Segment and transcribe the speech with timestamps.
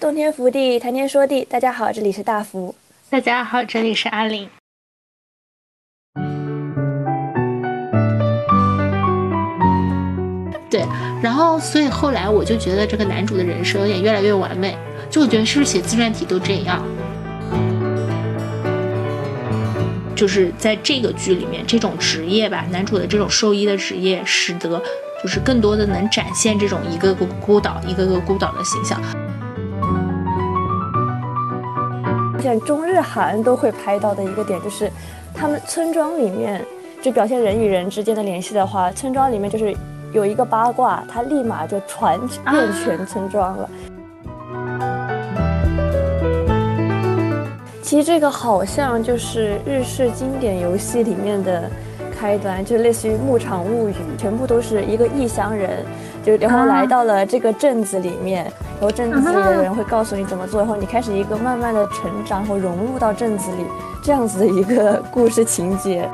[0.00, 1.44] 洞天福地，谈天说地。
[1.44, 2.74] 大家好，这里是大福。
[3.10, 4.48] 大家好，这里是阿玲。
[10.70, 10.86] 对，
[11.22, 14.74] 然后所以后来我就觉得这个男主的人设有点越来越完美，
[15.10, 16.82] 就我觉得是不是写自传体都这样？
[20.16, 24.82] 就是在这个剧里面，这种职业吧，男主的这种兽医的职业，使得
[25.22, 28.98] 就是更多的能展现这种一个个孤岛、一个个孤岛的形象。
[32.40, 34.90] 像中日韩都会拍到的一个点，就是
[35.34, 36.64] 他们村庄里面
[37.02, 39.76] 就表现人与人之间的联系的话，村庄里面就是。
[40.12, 42.18] 有一个八卦，他立马就传
[42.50, 43.70] 遍全村庄了。
[47.80, 51.70] 其实这个好像就是日式经典游戏里面的
[52.18, 55.86] 开端，就类似于《牧场物语》，全部都是一个异乡人，
[56.24, 58.44] 就然后来到了这个镇子里面，
[58.78, 63.64] 然后镇子里的人会告诉你怎么做，然后你开始一个慢慢的成长和融入到镇子里，
[64.02, 66.08] 这样子的一个故事情节。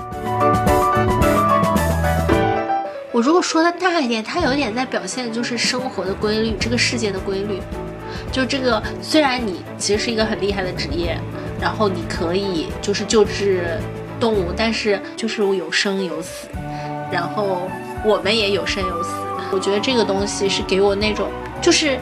[3.12, 7.60] 我如果说的大一点，它有点在表现就是生活的规律，这个世界的规律。
[8.30, 11.18] 就这个，虽然你其实是一个很厉害的职业，
[11.60, 13.78] 然后你可以就是救治
[14.20, 16.46] 动物，但是就是有生有死，
[17.10, 17.62] 然后
[18.04, 19.10] 我们也有生有死。
[19.52, 21.30] 我觉得这个东西是给我那种
[21.62, 21.98] 就是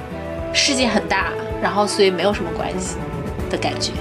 [0.53, 2.97] 世界很大，然后所以没有什么关系
[3.51, 3.93] 的感觉。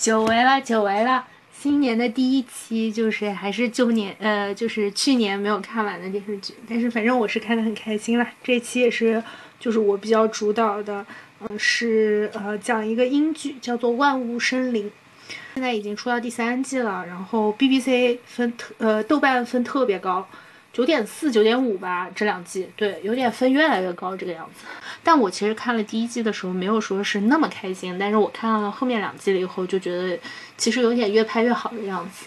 [0.00, 1.26] 久违了，久违了！
[1.52, 8.26] 新年的第一期就是还是旧年，呃，就是去年没有看完的电视剧，但是反正我是看的很开心啦。
[8.42, 9.22] 这期也是，
[9.58, 11.04] 就是我比较主导的，
[11.40, 14.86] 嗯，是呃讲一个英剧，叫做《万物生灵》，
[15.52, 20.26] 现在已经出到第三季了，然后 BBC 分特，呃，豆瓣分特别高。
[20.72, 24.64] 九点四、九点五吧，这两季对，有点分越来越高这个样子。
[25.02, 27.98] 但我其实看了第一季的时候，没有说是那么开心。
[27.98, 30.18] 但是我看了后面两季了以后，就觉得
[30.56, 32.26] 其实有点越拍越好的样子。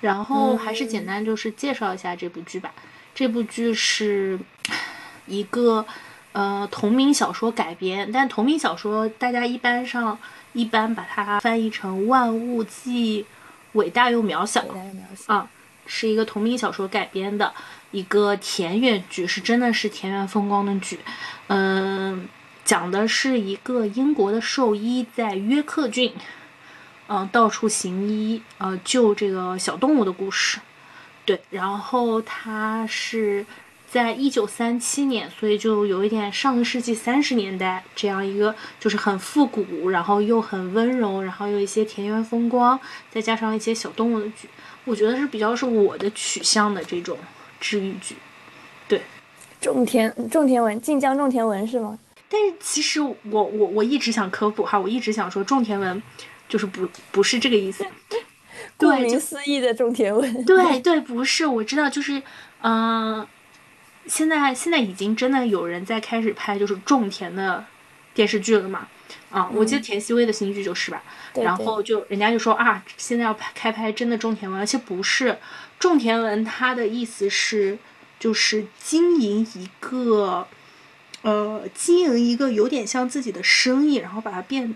[0.00, 2.72] 然后还是简单就是介绍一下这部剧吧。
[3.14, 4.38] 这部剧是
[5.26, 5.84] 一个
[6.32, 10.18] 呃同名小说改编，但同名小说大家一般上
[10.54, 13.26] 一般把它翻译成《万物既
[13.72, 14.62] 伟大又渺小》
[15.26, 15.48] 啊。
[15.92, 17.52] 是一个同名小说改编的
[17.90, 21.00] 一个田园剧，是真的是田园风光的剧。
[21.48, 22.28] 嗯，
[22.64, 26.12] 讲的是一个英国的兽医在约克郡，
[27.08, 30.60] 嗯，到处行医，呃，救这个小动物的故事。
[31.24, 33.44] 对，然后他是
[33.88, 42.78] 在一九三七年，所以就有一点上个世纪三十年代这样一个，就是很复古，然后又很温柔，然后有一些田园风光，
[43.10, 44.48] 再加上一些小动物的剧。
[44.84, 47.18] 我觉得是比较是我的取向的这种
[47.60, 48.16] 治愈剧，
[48.88, 49.02] 对，
[49.60, 51.98] 种田种田文晋江种田文是吗？
[52.28, 56.02] 但是其实我我我一直想科普哈，我一直想说种田文
[56.48, 57.84] 就是不不是这个意思，
[58.78, 62.22] 顾名思义的种田文，对对不是，我知道就是
[62.62, 63.26] 嗯，
[64.06, 67.64] 现在现在已经真的有人在开始拍就是种田的
[68.14, 68.88] 电视剧了嘛。
[69.30, 71.00] 啊，我记得田曦薇的新剧就是吧，
[71.34, 75.38] 然后就人家就说啊，现在要拍开拍真的种田文，而且不是
[75.78, 77.78] 种田文，它的意思是
[78.18, 80.48] 就是经营一个，
[81.22, 84.74] 呃，经营一个有点像自己的生意，然后把它变，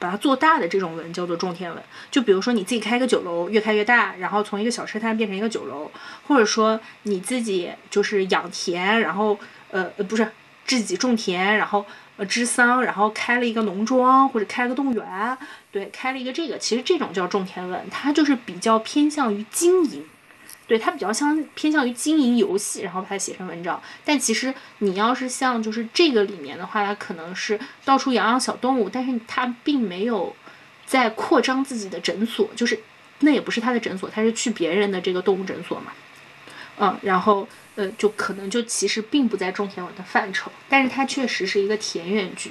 [0.00, 1.80] 把它做大的这种文叫做种田文。
[2.10, 5.88] 就比如说你自己开个酒楼，越开越大，然后从一个小吃摊变成一个酒楼，
[6.26, 9.38] 或者说你自己就是养田，然后
[9.70, 10.28] 呃呃不是
[10.66, 11.86] 自己种田，然后。
[12.16, 15.38] 呃，织桑，然后开了一个农庄或者开个动物园，
[15.70, 20.04] 对，开了一个这个，其实这种叫种田文，它就是比较偏向于经营，
[20.66, 23.82] 对，它比较像偏向于经营游戏，然后把它写成文章。
[24.04, 30.36] 但其实你要是像就是这个里面的话，它可能是到处养养小动物，但是它并没有
[30.84, 32.78] 在扩张自己的诊所，就是
[33.20, 35.92] 那也不是他的诊所，他是去别人的这个动物诊所嘛，
[36.82, 37.48] 嗯，然后。
[37.74, 42.50] 呃，就可能就其实并不在种田文的范畴，但是它确实是一个田园剧，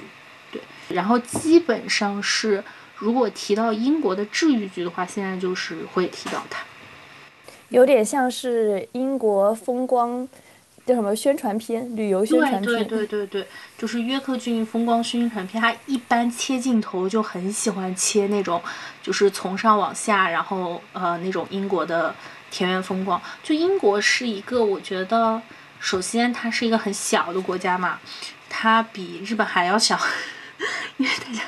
[0.50, 0.60] 对。
[0.88, 2.64] 然后基本上是，
[2.96, 6.64] 如果提到英国的治愈剧的话，现在就是会提到它，
[7.68, 10.28] 有点像是英国风光
[10.84, 12.64] 叫什么宣传片、旅游宣传片。
[12.64, 13.46] 对对对对对，
[13.78, 15.62] 就是约克郡风光宣传片。
[15.62, 18.60] 它一般切镜头就很喜欢切那种，
[19.00, 22.12] 就是从上往下，然后呃那种英国的。
[22.52, 23.20] 田园风光。
[23.42, 25.42] 就英国是一个，我觉得
[25.80, 27.98] 首先它是一个很小的国家嘛，
[28.48, 29.98] 它比日本还要小，
[30.98, 31.42] 因为大家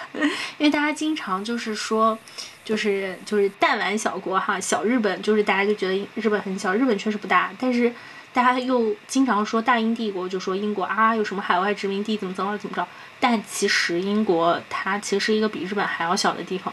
[0.58, 2.18] 因为大家经常就是说。
[2.64, 7.92] 就是就是弹丸小国哈，小日本就是大家就觉得日本很小，日本确实不大，但是
[8.32, 12.88] 大家又经常说大英帝国，就说英国啊有什么海外殖民地怎么怎么怎么着，
[13.20, 16.72] 但其实英国它其实是一个比日本还要小的地方。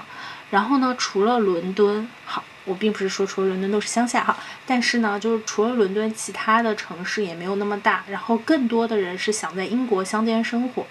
[0.50, 8.04] 然后呢，除了伦敦，好，我并不是说除了伦敦都是乡下哈，但是呢，就是除了伦敦，其他的城市也没有那么大。
[8.08, 10.86] 然后更多的人是想在英国乡间生活，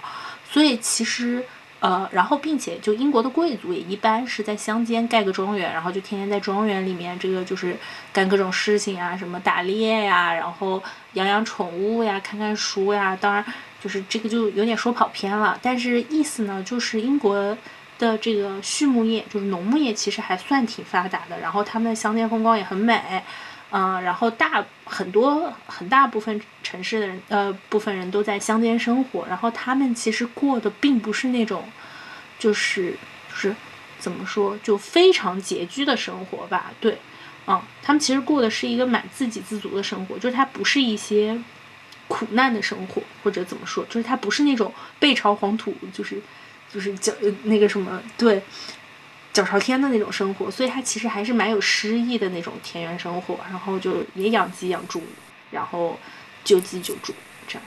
[0.51, 1.45] 所以其实。
[1.83, 7.75] 呃，然后并且就英国的贵族也一般是在乡间盖个庄园，然后就天天在庄园里面这个就是
[8.13, 10.83] 干各种事情啊，什么打猎呀，然后
[11.15, 13.17] 养养宠物呀，看看书呀。
[13.19, 13.43] 当然，
[13.83, 17.57] 就是这个就有点说跑偏了，但是意思呢，就是英国
[18.00, 23.23] 的这个畜牧业，就是农牧业其实还算挺发达的，然后他们的乡间风光也很美。
[23.73, 31.62] 嗯，然后大很多很大部分城市的人，呃，部分人都在乡间生活，然后他们其实过的并不是那种，
[32.37, 32.91] 就是
[33.29, 33.55] 就是
[34.00, 36.73] 怎么说，就非常拮据的生活吧？
[36.81, 36.99] 对，
[37.47, 41.41] 嗯，他们其实过的是一个蛮自给自足的生活，就是他不是一些
[42.08, 46.20] 苦难的生活，或者怎么说，就是他不是那种背朝黄土，就是
[46.73, 47.13] 就是脚
[47.45, 48.43] 那个什么，对。
[49.33, 53.37] 脚朝天的那种生活，所以它其实还是蛮有诗意的那种田园生活。
[53.49, 55.01] 然后就也养鸡养猪，
[55.53, 55.97] 然后
[56.43, 57.13] 救鸡救猪
[57.47, 57.63] 这样。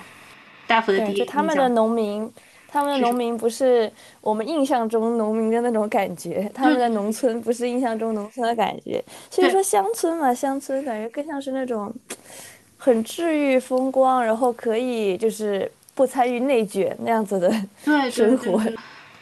[0.68, 2.30] 大夫的第一就他们的农民，
[2.68, 3.90] 他们的农民不是
[4.20, 9.02] 我们印象中农民的那种感觉，他们的农村不是印象中农村的感觉。
[9.32, 11.96] 所以说乡村嘛，乡村感觉更像是那种
[12.78, 17.50] 很治愈风光，然后可以就是不参与内卷那样子的
[18.12, 18.62] 生活。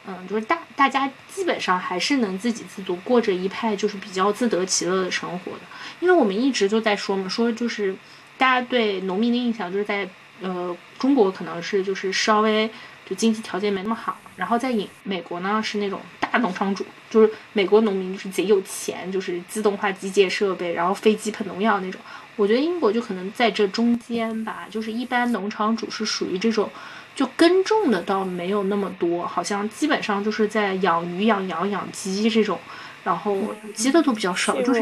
[0.07, 5.59] 嗯，就是大大家基本上还是能自给自足，过着一派就是比较自得其乐的生活的。
[6.00, 7.95] 因为我们一直就在说嘛，说就是
[8.36, 10.09] 大家对农民的印象就是在
[10.42, 12.68] 呃中国可能是就是稍微
[13.07, 22.01] 就经济条件没那么好，然后在美美国呢是那种大农场主，就是美国农民就是贼有钱，就是自动化机械设备，然后飞机喷农药那种。
[22.38, 26.68] 我觉得英国就可能在这中间吧，就是一般农场主是属于这种。
[27.15, 32.57] 就耕种的倒没有那么多，好像基本上就是在养鱼、养羊、养鸡这种，
[33.03, 33.37] 然后
[33.75, 34.81] 鸡的都比较少，就是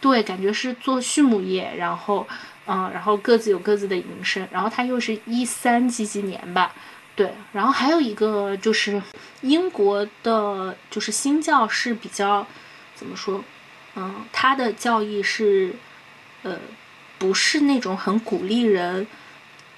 [0.00, 2.26] 对，感觉是做畜牧业，然后
[2.66, 6.72] 嗯，然后各自有各自的营生，然后它又是一三几几年吧，
[7.16, 9.02] 对，然后还有一个就是
[9.42, 12.46] 英国的，就是新教是比较
[12.94, 13.42] 怎么说，
[13.96, 15.74] 嗯，他的教义是
[16.42, 16.58] 呃，
[17.18, 19.06] 不是那种很鼓励人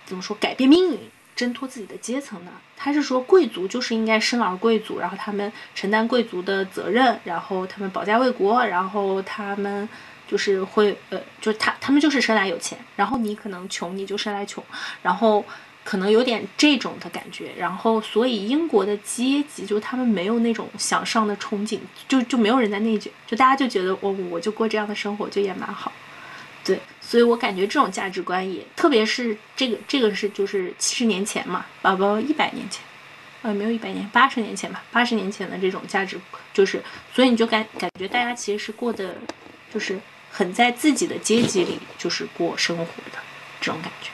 [0.04, 0.98] 怎么说改变命运。
[1.34, 9.88] 挣脱自己的阶层呢，他是说贵族就是应该生而贵族，然后他们承担贵族的责任，然后他们保家卫国，然后他们
[10.29, 14.62] 就是会呃，就他他们就是生来有钱，然后你可能穷你就生来穷，
[15.02, 15.44] 然后
[15.84, 25.90] 可能有点这种的感觉，然后所以英国的阶级就他们没有那种向上的憧憬，就就没有人在内卷，就大家就觉得我我就过这样的生活就也蛮好，
[26.62, 26.79] 对。
[27.12, 32.80] 所以我感觉这种价值观也，特别是这个这个是就是七十年前嘛，宝宝一百年前，
[33.42, 36.18] 呃没有一百年，八十年前吧，八十年前的这种价值
[36.54, 36.82] 就是，
[37.12, 39.14] 所以你就感感觉大家其实是过的，
[39.70, 40.00] 就是
[40.30, 43.18] 很在自己的阶级里就是过生活的
[43.60, 44.08] 这种感觉。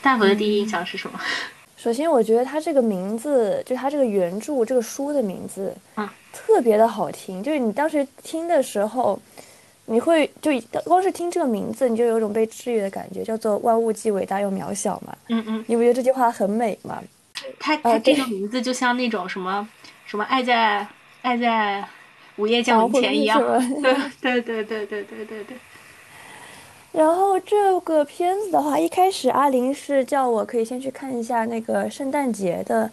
[0.00, 1.20] 大佛的第一印象是什么？
[1.76, 9.20] 首先我觉得他这个名字，就他这个原著这个书的名字，嗯，特别的好听，就是你当时听的时候。
[9.88, 10.50] 你会就
[10.84, 15.16] 光是听这个名字，你就有种被治愈的感觉，叫做“万物既伟大又渺小”嘛。
[15.28, 17.00] 嗯嗯，你不觉得这句话很美吗？
[17.60, 19.68] 它它这个名字就像那种什么
[20.04, 20.84] 什么爱在
[21.22, 21.84] 爱在
[22.36, 23.40] 午夜降临前一样。
[24.20, 25.56] 对对对对对对对对。
[26.90, 32.90] 然后这个片子的话，一开始阿林是叫我可以先去看一下那个圣诞节的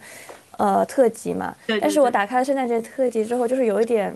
[0.58, 1.52] 呃特辑嘛。
[1.66, 1.80] 对。
[1.80, 4.14] 但是我打开了圣诞节特辑之后，就是有一点。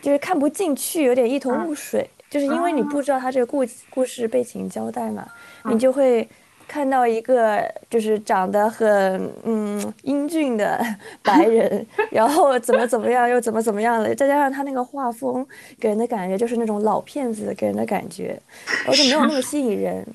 [0.00, 5.26] 就是看不进去，有点一头雾水，就是因为你不知道他这个故故事背景交代嘛，
[5.64, 6.28] 你就会
[6.66, 10.80] 看到一个就是长得很嗯英俊的
[11.22, 15.46] 白人，然后怎么怎么样又怎么怎么样了，再加上他那个画风
[15.78, 18.40] 给人的感觉就是那种老骗子给人的感觉，
[18.86, 20.06] 而且没有那么吸引人，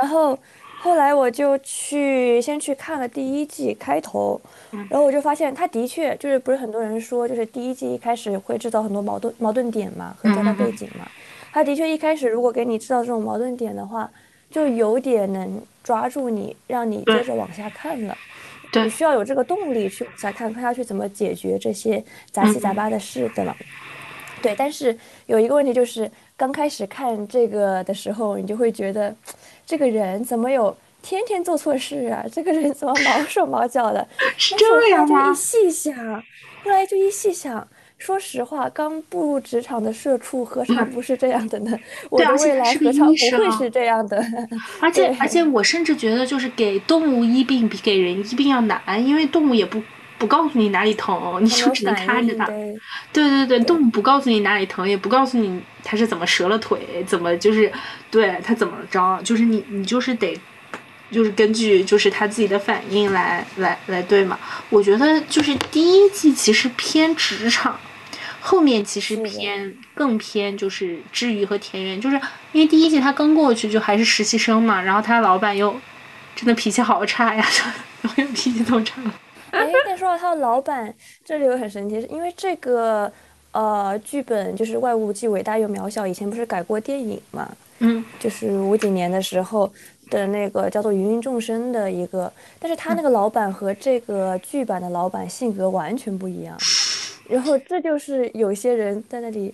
[0.00, 0.38] 然后。
[0.84, 4.38] 后来我就去先去看了第一季开头，
[4.70, 11.08] 然后我就发现他的确就是不是很多人说就是第一季一开始会制造很多矛盾矛盾点嘛和交代背景嘛，
[11.54, 14.10] 他的确一开始如果给你制造这种矛盾点的话，
[14.50, 18.14] 就有点能抓住你，让你接着往下看了。
[18.70, 23.56] 对，你需要有这个动力去往下看，看下去怎么解决这些杂七杂八的事，的了？
[24.42, 29.14] 对，但是有一个问题就是，刚开始看这个的时候，你就会觉得，
[29.66, 32.24] 这个人怎么有天天做错事啊？
[32.32, 34.06] 这个人怎么毛手毛脚的？
[34.36, 35.30] 是这样吗？
[35.30, 35.94] 一细想，
[36.62, 37.66] 后来就一细想。
[37.96, 41.78] 说实话，刚步入职场的社畜何尝不是这样的呢？
[42.10, 44.22] 我的未来何尝不会是这样的？
[44.82, 49.80] 而且而且，我甚至觉得，就是给动物医病比给人医病要难，因为动物也不
[50.24, 52.46] 不告诉你哪里疼，你就只能看着它。
[53.12, 57.70] 对对对，动物不告诉你哪里疼，也不告诉你它是怎么折了腿，怎么就是
[58.10, 60.40] 对它怎么着，就是你你就是得。
[61.10, 64.36] 就是根据就是他自己的反应来来来对嘛？
[64.70, 67.78] 我觉得就是第一季其实偏职场，
[68.40, 75.78] 后面其实偏更偏就是治愈和田园，就是因为第一季他刚过去就还是实习生嘛，然后他老板又
[76.34, 77.46] 真的脾气好差呀，
[78.02, 79.00] 永远脾气都差。
[79.54, 80.94] 哎，但说到他的老板，
[81.24, 83.10] 这里又很神奇，因为这个
[83.52, 87.50] 呃剧本就是《外物既伟大又渺小》，以前不是改过电影嘛？
[87.78, 89.70] 嗯，就是五几年的时候。
[90.10, 92.30] 的那个叫做芸芸众生的一个，
[92.60, 96.54] 但是他那个老板和这个剧版的老板性格完全不一样，
[97.26, 99.52] 然后这就是有些人在那里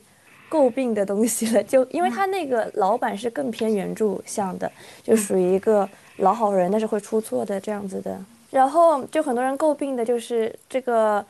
[0.50, 4.70] 诟病的东西了，就因为他那个老板是更偏原著向的，
[5.04, 8.18] 就属于一个老好人，但是会出错的这样子的，
[8.50, 11.24] 然后就很多人诟病的就是这个。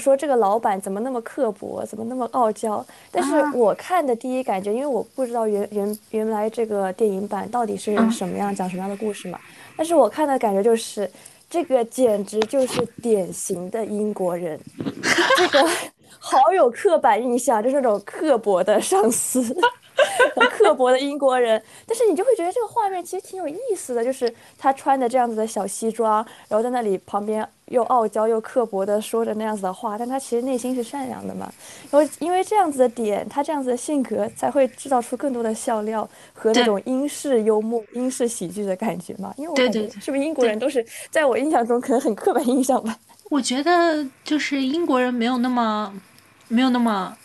[0.00, 2.84] 说这个老板怎么那么刻薄，怎么那么傲娇？
[3.12, 9.38] 但是我看的第一感觉，因为我不知道原原原来这个电影版到底是什么样，讲什么样的故事嘛。
[9.76, 11.08] 但是我看的感觉就是，
[11.48, 14.58] 这个简直就是典型的英国人，
[15.36, 15.64] 这个
[16.18, 19.56] 好有刻板印象，就是那种刻薄的上司。
[20.36, 31.50] 很刻薄的英国人，但是你就会觉得这个画面其实挺有意思的，就是他穿的这样子的小西装，然后在那里旁边又傲娇又刻薄的说着那样子的话，但他其实内心是善良的嘛。
[31.90, 39.32] 然后因为这样子的点，他这样子的性格才会制造出更多的笑料和那种英式幽默、英式喜剧的感觉嘛。
[39.36, 42.98] 因为我感觉是不是英国人都是在我印象中可能很刻板印象吧？
[43.30, 45.92] 我觉得就是英国人没有那么
[46.48, 47.16] 没有那么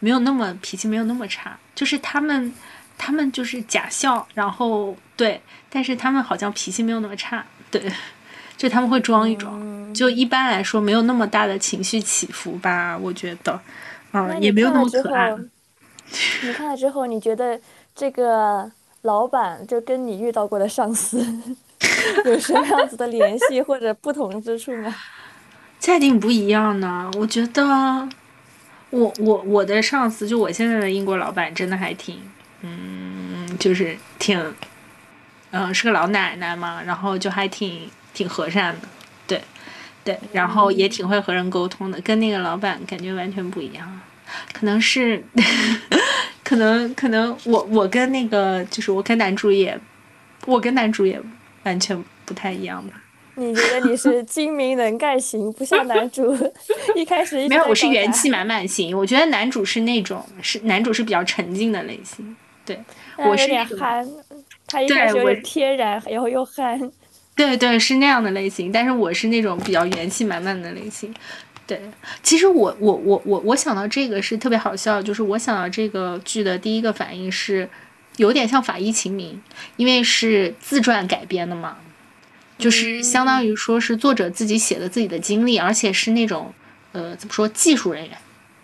[0.00, 1.58] 没有那么脾气没有那么差。
[1.78, 2.52] 就是他们，
[2.98, 7.80] 他们就是假笑，然后对，但是他们好像脾气没有那么差，对，
[8.56, 13.60] 就他们会装一装，就一般来说没有那么大的情绪起伏吧，我觉得，
[14.12, 15.32] 嗯，也没有那么可爱。
[16.42, 17.60] 你看了之后，你觉得
[17.94, 18.68] 这个
[19.02, 21.24] 老板就跟你遇到过的上司
[22.26, 24.92] 有什么样子的联系或者不同之处吗？
[25.78, 28.08] 确定不一样呢，我觉得。
[28.90, 32.18] 我我我的上司就我现在的英国老板真的还挺，
[32.62, 34.54] 嗯，就是挺，
[35.50, 38.88] 嗯，是个老奶奶嘛，然后就还挺挺和善的，
[39.26, 39.42] 对，
[40.04, 44.00] 对，然后也挺会和人沟通的，跟那个老板感觉完全不一样，
[44.52, 45.22] 可能是，
[46.42, 49.78] 可能可能我我跟那个就是我跟男主也，
[50.46, 51.20] 我跟男主也
[51.64, 52.94] 完全不太一样吧。
[53.38, 56.36] 你觉得你是精明能干型，不像男主
[56.96, 58.96] 一开始没有，我是元气满满型。
[58.98, 62.76] 我觉得男主是那种是男主是比较沉静的类型，对
[63.16, 64.06] 我是有点憨，
[64.66, 66.90] 他一开始有点天然，然后又憨。
[67.36, 71.14] 对对，是那样的类型，但是我是那种比较元气满满的类型。
[71.64, 71.80] 对，
[72.20, 77.68] 其实我我我我我想到这个是特别好笑，就是我想到这个剧的第一个反应是
[78.16, 79.34] 有点像《法医秦明》，
[79.76, 81.76] 因为是自传改编的嘛。
[82.58, 86.52] 就是相当于说是作者自己写的自己的经历，而且是那种，
[86.92, 88.18] 呃，怎么说技术人员，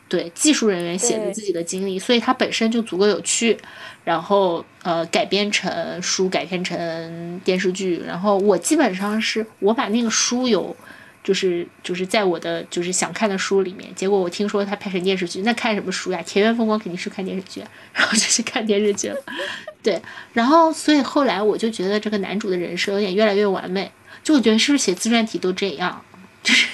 [0.08, 3.56] 对技术人员写的自己的经历，所以它本身就足够有趣，
[4.04, 10.76] 然后呃改编成书，改编成电视剧，然后我基本上是我把那个书有。
[11.25, 16.23] 就是就是在我的就是想看的书里面，结果我听说他拍成电视剧，那看什么书呀？
[16.25, 17.64] 田园风光肯定是看电视剧，
[17.95, 19.16] 然后就去看电视剧了。
[19.83, 20.00] 对，
[20.35, 23.90] 然后所以后来我就觉得这个男主的人设有点越来越完美，
[24.23, 26.04] 就我觉得是不是写自传体都这样？
[26.43, 26.69] 就是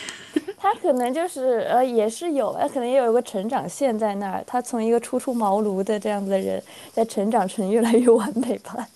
[0.58, 6.60] 他可能就是呃也是有，他可能也有一个成长线在那儿，他从一个初出茅庐的这样子的人，
[6.92, 8.88] 在成长成越来越完美吧。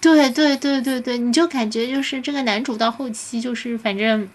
[0.00, 4.28] 对对对对对，你就感觉就是这个男主到后期就是反正。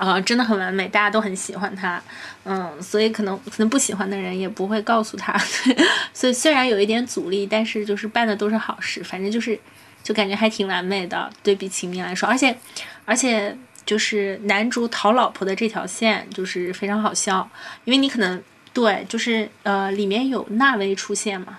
[0.00, 2.02] 啊，真的很完美，大家都很喜欢他，
[2.44, 5.36] 嗯，所以可能可能不喜欢的人也不会告诉他，
[6.14, 9.60] 所以虽然有一点阻力，但是就是办的都是好事，反正就是
[10.02, 12.56] 就感觉还挺完美的，对比秦明来说，而且
[13.04, 13.54] 而且
[13.84, 17.46] 就是男主讨老婆的这条线就是非常好笑，
[17.84, 18.42] 因为你可能
[18.72, 21.58] 对，就是呃里面有纳威出现嘛，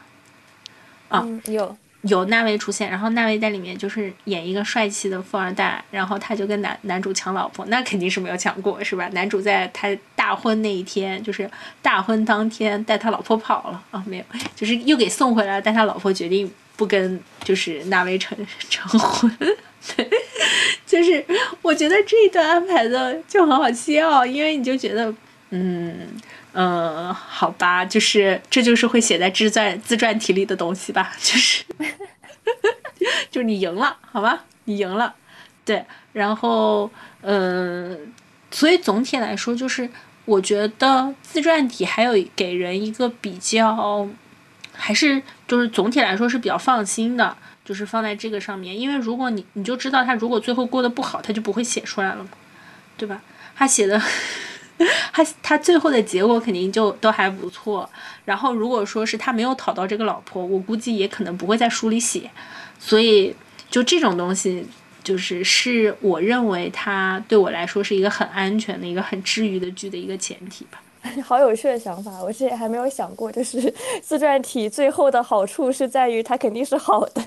[1.09, 1.77] 啊，有。
[2.03, 9.07] 有纳威出现，然后纳威在里面就是演一个帅气的富二代，然后他就跟男男主抢老婆，那肯定是没有抢过，是吧？
[9.13, 11.49] 男主在他大婚那一天，就是
[11.81, 14.23] 大婚当天带他老婆跑了啊，没有，
[14.55, 18.35] 就是又给送回来，但他老婆决定不跟就是纳威成
[18.69, 19.31] 成婚，
[19.95, 20.09] 对，
[20.87, 21.23] 就是
[21.61, 25.13] 我觉得这一段安排的就很好笑，因为你就觉得，
[25.51, 26.07] 嗯。
[26.53, 31.63] 嗯，好吧，就是这就是会写在自传自传体里的东西吧，就是，
[33.31, 35.15] 就你赢了，好吧，你赢了，
[35.63, 36.91] 对，然后
[37.21, 38.13] 嗯，
[38.51, 39.89] 所以总体来说，就是
[40.25, 44.05] 我觉得自传体还有给人一个比较，
[44.73, 52.29] 还是就是总体来说是比较放心的，就是放在这个上面，因为如果你你就知道他如果最后过得不好，他就不会写出来了嘛，
[52.97, 53.21] 对吧？
[53.55, 54.01] 他写的。
[55.13, 57.89] 他他最后的结果肯定就都还不错。
[58.25, 62.29] 然后如果说是他没有讨到这个老婆，我估计也可能不会在书里写。
[62.79, 63.35] 所以
[63.69, 64.65] 就这种东西，
[65.03, 70.81] 就是是我认为他对我来说是一个很安全的一个很治愈的剧的一个前提吧。
[71.23, 77.23] 好有趣的想法，我之前还没有想过，就是 自传体最后的好处是在于它肯定是好的。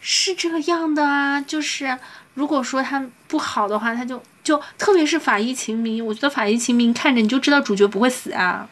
[0.00, 1.98] 是这样的啊，就是
[2.34, 4.20] 如果说它不好的话，他就。
[4.44, 8.68] 就特别是法医秦明，我觉得法医秦明看着你就知道主角不会死啊，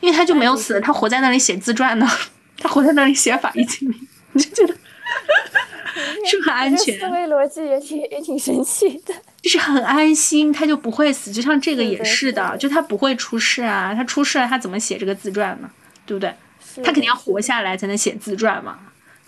[0.00, 2.08] 因为他就没有死，他活在那里写自传呢，
[2.56, 4.78] 他活在那里写法医秦明，你就觉得
[6.24, 6.98] 是很安全。
[6.98, 15.68] 思维逻辑也挺也挺神奇的，就是很安心，他就不会死，就像这个也是的，就他不会出事啊，他出事了他怎么写这个自传呢？
[16.06, 16.32] 对不对？
[16.76, 18.78] 他肯定要活下来才能写自传嘛。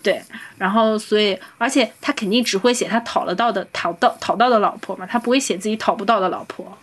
[0.03, 0.19] 对，
[0.57, 6.75] 然后所以，而且他肯定只会写他讨得到的讨到讨到的老婆嘛，他不会写自己讨不到的老婆。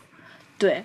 [0.56, 0.84] 对，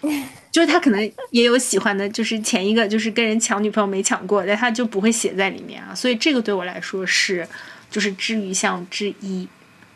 [0.50, 5.94] 就是他可能也有喜欢的，就是前一个就是跟人抢女朋友没抢过，但他就不会写在里面啊。
[5.94, 7.46] 所以这个对我来说是
[7.90, 9.46] 就是治愈项之一，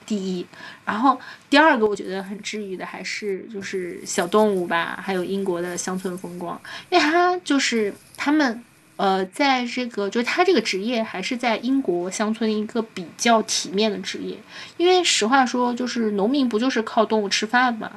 [0.04, 0.46] 第一。
[0.84, 1.18] 然后
[1.48, 8.62] 第二个我觉得很治愈的还是就是小动物吧，还有英国的乡村风光，因为他就是他们。
[8.98, 14.36] 呃，在这个就是他这个职业还是在英国乡村一个比较体面的职业，
[14.76, 17.88] 因为实话说，就是农民不就是靠动物吃饭嘛？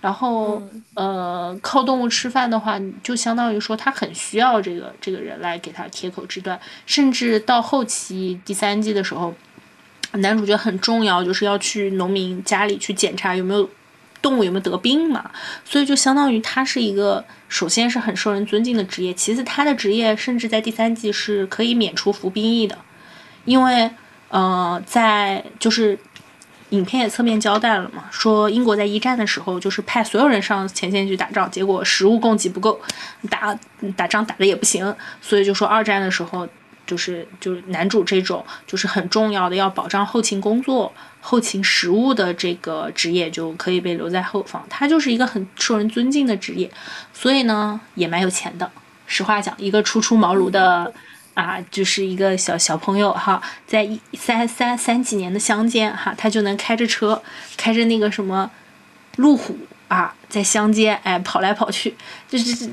[0.00, 0.60] 然后
[0.94, 9.32] 呃，靠动物吃饭的话，就相当于说他很需要这个这个人来给他铁口直断，甚至到后期第三季的时候，
[10.14, 13.70] 男主角很重要，就是要去农民家里去检查有没有。
[14.20, 15.30] 动物有没有得病嘛？
[15.64, 22.76] 所以就相当于他是一个，首先是很受人尊敬的职业，其次他的职业甚至在第三季是可以免除服兵役的，
[23.44, 23.90] 因为，
[24.28, 25.98] 呃，在就是
[26.70, 32.80] 影片也侧面交代了嘛，说英国在一战的时候就是派所有人上前线去打仗，结果食物供给不够，
[33.30, 33.58] 打
[33.96, 36.48] 打仗打的也不行，所以就说二战的时候。
[36.88, 44.64] 就是就是男主这种就是很重要的要保障后勤工作、后勤食物的这个职业就可以被留在后方。
[44.70, 46.70] 他就是一个很受人尊敬的职业，
[47.12, 48.68] 所以呢也蛮有钱的。
[49.06, 50.90] 实话讲，一个初出茅庐的
[51.34, 57.22] 啊，就是一个小小朋友哈，在一三三三几年的乡间哈，他就能开着车，
[57.58, 58.50] 开着那个什么
[59.16, 61.94] 路虎啊，在乡间哎跑来跑去，
[62.28, 62.70] 就是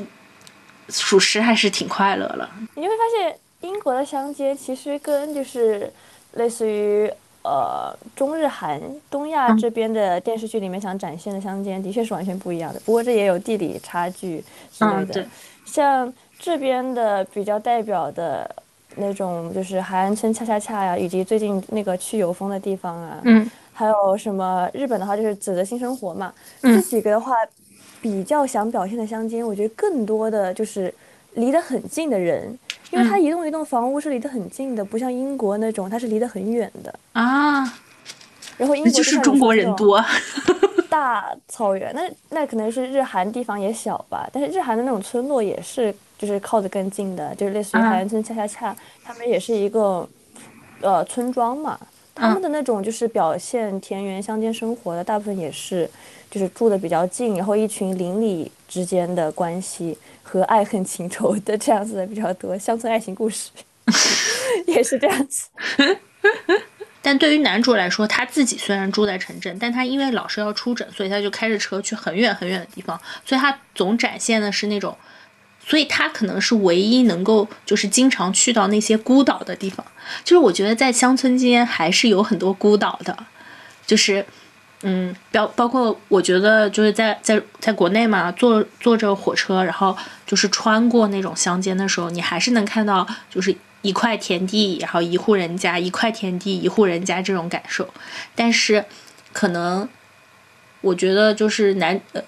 [0.87, 2.49] 属实还是挺快乐了。
[2.75, 3.37] 你会发现。
[3.65, 5.91] 英国的乡间其实跟就是
[6.33, 7.11] 类似于
[7.43, 12.79] 呃中日韩东亚这边的电视剧里面想展现的乡间，的确是完全不一样的。
[12.85, 15.25] 不过这也有地理差距之类的。
[15.65, 18.49] 像这边的比较代表的
[18.95, 27.33] 那种，就是海岸村恰恰恰呀，以及最近那个去有风的地方啊，嗯，还有什么日本的话就是紫的新生活嘛，这几个的话
[28.01, 30.93] 比较想表现的乡间，我觉得更多的就是
[31.33, 32.57] 离得很近的人。
[32.95, 37.61] 因为它一栋一栋房屋是离得很近的，不像英国那种，它是离得很远的啊。
[38.57, 40.01] 然后英国就是中国人多，
[40.89, 44.29] 大草原，那那可能是日韩地方也小吧。
[44.31, 50.07] 但是日韩的那种村落也是，就是靠得更近的，就是类似于海岸村恰恰恰，他们也是一个
[50.79, 51.77] 呃村庄嘛。
[52.13, 55.89] 他们的那种就是表现田园乡间生活的，大部分也是
[56.31, 59.97] 就是住的比较近，然后一群邻里之间的关系。
[60.27, 63.51] 和爱恨情仇的这样子的比较多， 乡村爱情故事
[64.65, 65.47] 也是这样子。
[67.03, 72.99] 但对于男主来说，他自己虽然住在城镇，但他因为老是要出诊，所以他就开着车去很远很远的地方。
[73.23, 74.97] 所以他总展现的是那种，
[75.63, 79.85] 所以他可能是唯一能够就是经常去到那些孤岛的地方。
[80.23, 83.15] 就是我觉得在乡村间还是有很多孤岛的，
[83.85, 84.25] 就是。
[84.87, 97.91] 嗯，包包括我觉得就是在在在国内嘛，坐坐着火车，然后就是穿过那种乡间的时候，你还是能看到就是一块田地，然后一户人家，一块田地一户人家这种感受。
[98.35, 98.85] 但是
[99.33, 99.89] 可能
[100.81, 102.21] 我觉得就是男呃，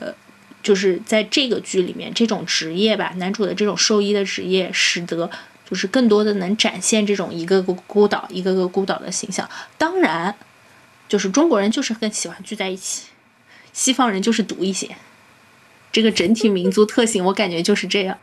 [0.64, 5.30] 就是在这个剧里面这种职业吧，男主的这种兽医的职业，使得
[5.70, 9.48] 就是更多的能展现这种一个个孤岛、一个个孤岛的形象。
[9.78, 10.34] 当然，
[11.08, 13.08] 就是中国人就是更喜欢聚在一起，
[13.74, 14.90] 西方人就是独一些。
[15.92, 18.18] 这个整体民族特性，我感觉就是这样。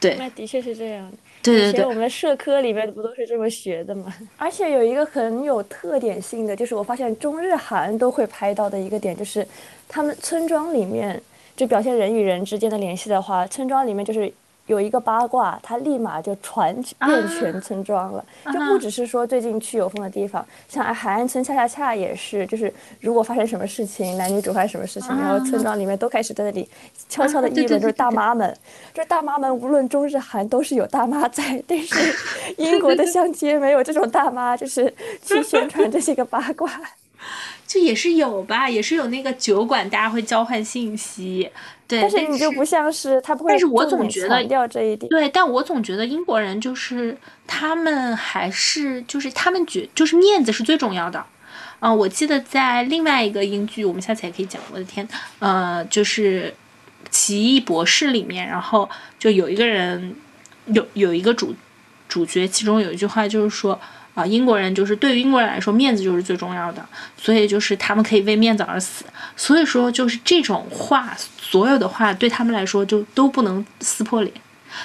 [0.00, 1.12] 对，那的确是这样。
[1.42, 4.12] 对对对，我们社科里面不都是这么学的吗？
[4.38, 9.46] 而且有一个很有特点性的，就是我发现中日韩都会拍到的一个点，就是
[9.88, 11.22] 他们村庄里面
[11.54, 14.32] 就表现人与人之间的联系的话，村庄里面就是。
[14.70, 26.68] 有一个八卦，它立马就传遍全村庄了，就不只是说最近去有风的地方，像海岸村恰恰恰也是，就是如果发生什么事情，男女主发生什么事情，然后村庄里面都开始在那里
[27.08, 28.56] 悄悄的 议论，就是大妈们，
[28.94, 32.14] 就是大妈们，无论中日韩都是有大妈在，但是
[32.56, 36.70] 英国的乡街没有这种大妈，就是去宣传这些个八卦。
[37.66, 41.48] 就也是有吧，也是有那个酒馆，大家会交换信息，
[41.86, 42.00] 对。
[42.00, 45.08] 但是你就不像是他不会，但是我总觉得掉这一点。
[45.08, 51.24] 对，但我总觉得英国人就是他们还是就是他们觉就是面子是最重要的。
[51.78, 54.60] 嗯，我记得在另外一个英剧，我们下次也可以讲。
[54.72, 56.52] 我的天，呃，就是
[57.08, 60.16] 《奇异博士》里面，然后就有一个人
[60.66, 61.54] 有有一个主
[62.08, 63.80] 主角，其中有一句话就是说。
[64.20, 66.84] 啊，英国人就是对于英国人来说，面子就是最重要的，
[67.16, 69.04] 所以就是他们可以为面子而死。
[69.36, 74.32] 所以说，就是这种话，所有的话对他们来说就都不能撕破脸。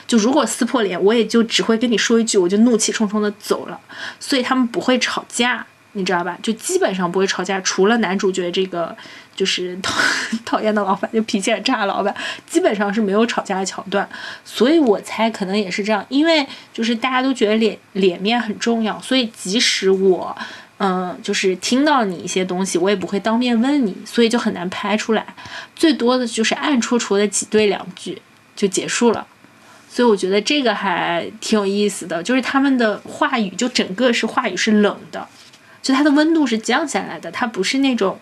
[0.08, 3.80] 就如果撕破脸，我也就只会跟你说一句，我就怒气冲冲的走了。
[4.20, 5.66] 所以他们不会吵架。
[5.98, 6.38] 你知道吧？
[6.44, 8.94] 就基本上不会吵架，除了男主角这个
[9.36, 9.94] 就是 讨
[10.46, 12.16] 讨厌的老板，就脾气很差的老板，
[12.48, 14.08] 基本上是没有吵架的桥段。
[14.44, 20.36] 所以我猜可能也是这样，因为就是大家都觉得脸脸面很重要，所以即使我
[20.78, 25.26] 嗯就是听到你一些东西，我也不会当面问你，所以就很难拍出来。
[25.76, 28.22] 最多的就是暗戳戳的挤兑两句
[28.56, 29.28] 就结束了。
[29.90, 35.26] 所以我觉得这个还挺有意思的，就是他们的话语就整个是话语是冷的。
[35.82, 38.20] 就它的温度是降下来的，它不是那种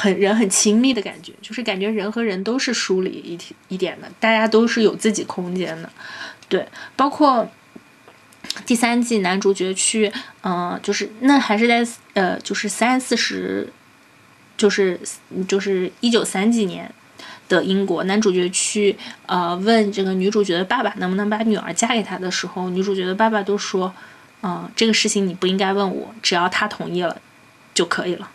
[0.00, 5.90] 很人很亲密的感觉，就是感觉人和人都是疏离一一点的，大家都是有自己空间的。
[6.48, 7.46] 对，包括
[8.64, 10.10] 第三季男主角去，
[10.42, 13.70] 嗯，就是那还是在呃，就是三四十，
[14.56, 14.98] 就是
[15.46, 16.90] 就是一九三几年
[17.48, 23.92] 的英国，男主角去呃问这个女主角的爸爸能不能把女儿嫁给他的时候，女主角的爸爸都说。
[24.42, 27.14] 嗯，这个事情你不应该问我，只要他同意了
[27.74, 28.26] 就可以了。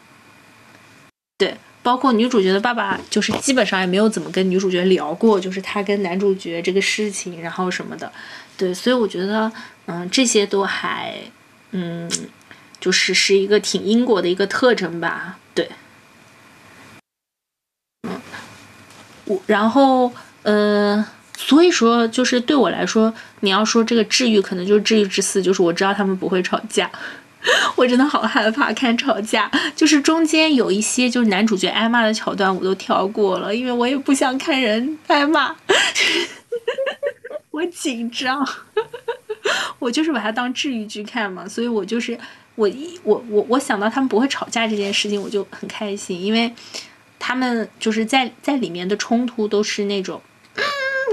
[1.38, 8.12] 对，包括女主角的爸爸，就是基本上也没有怎么跟女主角聊过，就是他跟男主角这个事情，然后什么的。
[8.58, 9.52] 对，所以我觉得，
[9.88, 11.14] 嗯，这些都还，
[11.72, 12.10] 嗯，
[12.80, 15.38] 就是是一个挺英国的一个特征吧。
[15.54, 15.70] 对，
[18.04, 18.22] 嗯，
[19.26, 20.12] 我然后，
[20.44, 21.06] 呃。
[21.38, 26.90] 所以说，就是对我来说，你要说这个治愈，可能就是治愈之四，就是我知道他们不会吵架，
[27.76, 29.50] 我真的好害怕看吵架。
[29.76, 35.56] 就是中间有一些就是男主角挨骂的桥段，我都跳过了，因为我也不想看人挨骂，
[37.52, 38.48] 我紧张，
[39.80, 41.48] 我就是把它当治愈剧看嘛。
[41.48, 42.18] 所以我就是
[42.56, 46.52] 我一我我我想到他们不会吵架这件事情，我就很开心，因为
[47.20, 50.22] 他们就是在在里面的冲突都是那种。
[50.56, 50.64] 嗯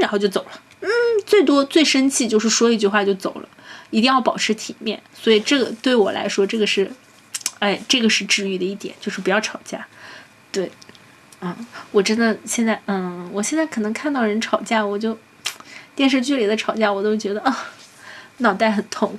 [0.01, 0.89] 然后就走了，嗯，
[1.27, 3.49] 最多最生气就是说一句话就走了，
[3.93, 5.01] 一定要保持体面。
[5.15, 6.91] 所以这个对我来说，这个是，
[7.61, 9.87] 哎，这个是治愈的一点，就是不要吵架。
[10.51, 10.69] 对，
[11.41, 11.55] 嗯，
[11.93, 15.17] 我真的现在，嗯，我现在可能看到人吵架，我就
[15.95, 17.69] 电视剧里的吵架，我都觉得啊，
[18.39, 19.17] 脑袋很痛。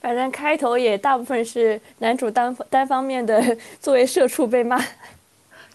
[0.00, 4.76] 反正开头也大部分是男主单单方面的作为社畜被骂。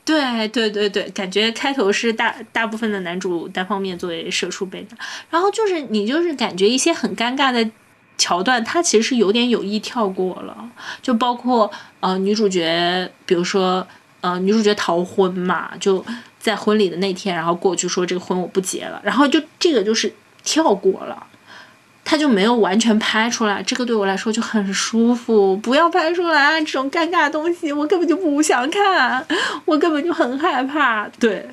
[0.08, 4.96] 对对对对，感觉开头是大大部分的男主单方面作为社畜背的，
[5.30, 7.70] 然后就是你就是感觉一些很尴尬的
[8.18, 10.58] 桥段，他其实是有点有意跳过了，
[11.02, 13.86] 就包括呃女主角，比如说
[14.22, 16.06] 呃女主角逃婚嘛，就
[16.40, 20.14] 在婚礼的那天，然后过去说这个婚我不结了，然后就这个就是
[20.46, 21.28] 跳过了。
[22.10, 25.58] 他就没有完全拍出来，这个对我来说就很舒服。
[25.58, 29.28] 不要拍出来这种尴尬的东西，我根本就不想看，
[29.66, 31.06] 我根本就很害怕。
[31.20, 31.46] 对，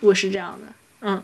[0.00, 1.22] 我是这样的，嗯。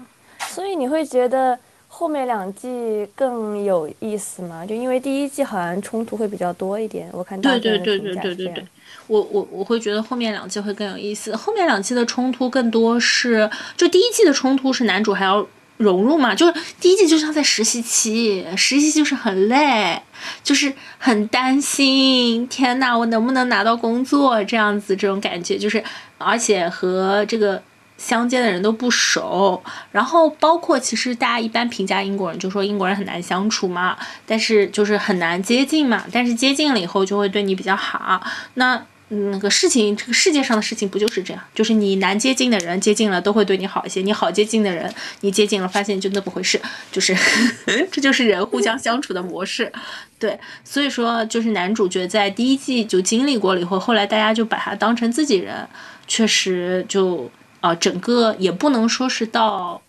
[0.48, 4.64] 所以你会觉得后面两季更有意思吗？
[4.64, 8.66] 就因为第一季好像冲突会比较多一点，我看大对对对对对对对，
[9.08, 11.36] 我我我会觉得后面两季会更有意思。
[11.36, 15.46] 后面两季的冲突更多是，就第一季的冲突是男主还要。
[15.80, 20.00] 融入嘛，就是第一季就像在实习期，实习就是很累，
[20.44, 25.82] 就是很担心，天呐，我能不能拿到工作这样子这种感觉，就是
[26.18, 27.62] 而且和这个。
[28.00, 29.62] 相接的人都不熟，
[29.92, 38.22] 然后包括其实大家一般评价英国人就说英国人很难相处嘛，但是就是很难接近嘛，但是接近了以后就会对你比较好。
[38.54, 41.42] 那那个事情，这个世界上的事情不就是这样？
[41.54, 47.16] 就是你难接近的人接近了都会对你好一些，你好接近的人你接近了发现就那么回事，就是
[47.92, 49.72] 这就是人互相相处的模式。
[50.18, 55.68] 对，所以说就是男主角在第一季就经历过了以后，后来大家就把他当成自己人，
[56.06, 57.30] 确实就。
[57.60, 59.82] 啊，整个也不能说是到，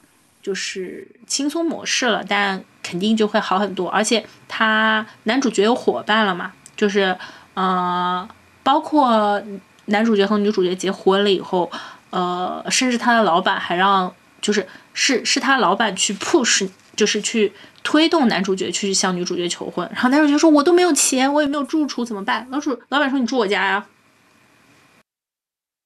[0.43, 3.87] 就是轻松模式了，但肯定就会好很多。
[3.89, 7.17] 而且他男主角有伙伴了嘛，就是，
[7.53, 8.27] 呃，
[8.63, 9.41] 包括
[9.85, 11.71] 男主角和女主角结婚了以后，
[12.09, 17.51] 呃，甚至他的老板还让，就是是是他老板去 push，就是去
[17.83, 19.89] 推动男主角去向女主角求婚。
[19.93, 23.85] 然后男主角说：“我都没有钱，我也没有住处，怎么办？”老主老板说：“你住我家呀。”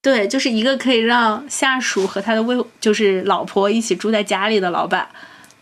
[0.01, 5.07] 对，就是一个可以让下属和他的未就是老婆一起住在家里的老板，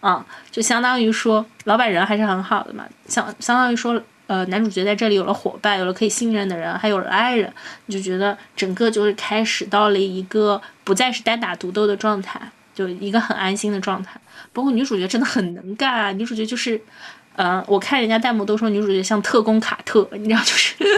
[0.01, 7.53] 啊，就相当于说老板人还是很好的嘛，相相当于说，呃，男主角在这里有了伙伴，有了可以信任的人，还有了爱人，
[7.87, 12.39] 你就觉得整个就是开始到了一个不再是单打独斗的状态，
[12.73, 14.19] 就一个很安心的状态。
[14.51, 16.79] 包括女主角真的很能干，啊女主角就是，
[17.35, 20.75] 呃，我看人家弹幕都说女主角像特工卡特，你知道就是。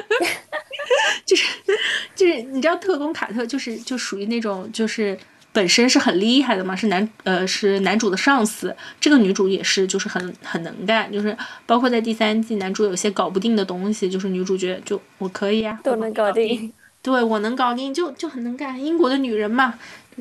[1.26, 1.44] 就是
[2.14, 5.18] 就是你知道特工卡特就是就属于那种就是
[5.56, 19.74] 本身是很厉害的嘛，是男呃是男主的上司，这个女主也是就是很很能干，就是包括在第三季男主有些搞不定的东西，就是女主角就我可以啊，都能搞定，对我能搞定就就很能干，英国的女人嘛，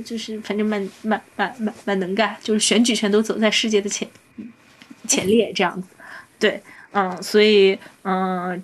[0.05, 4.09] 就是反正蛮蛮蛮蛮蛮能干，就是选举权都走在世界的前
[5.09, 5.89] 前列这样子，
[6.39, 8.63] 对，嗯，所以嗯。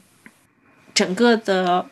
[0.93, 1.87] 整个的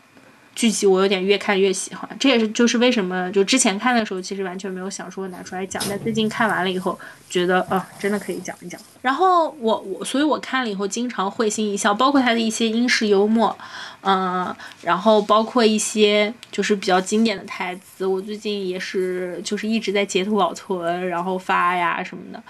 [0.59, 6.99] 剧集我有点越看越喜欢，这也是就是为什么就之前看的时候其实完全没有想说拿出来讲，但最近看完了以后
[7.31, 8.81] 觉得啊真的可以讲一讲。
[9.01, 13.57] 然后我我所以我看了以后经常会心一笑，包括他的一些英式幽默，
[14.01, 22.43] 嗯，然后包括一些就是比较经典的台词，我最近也是就是一直在截图保存，然后发呀什么的，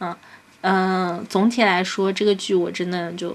[0.00, 0.16] 嗯
[0.60, 3.34] 嗯，总体来说这个剧我真的就。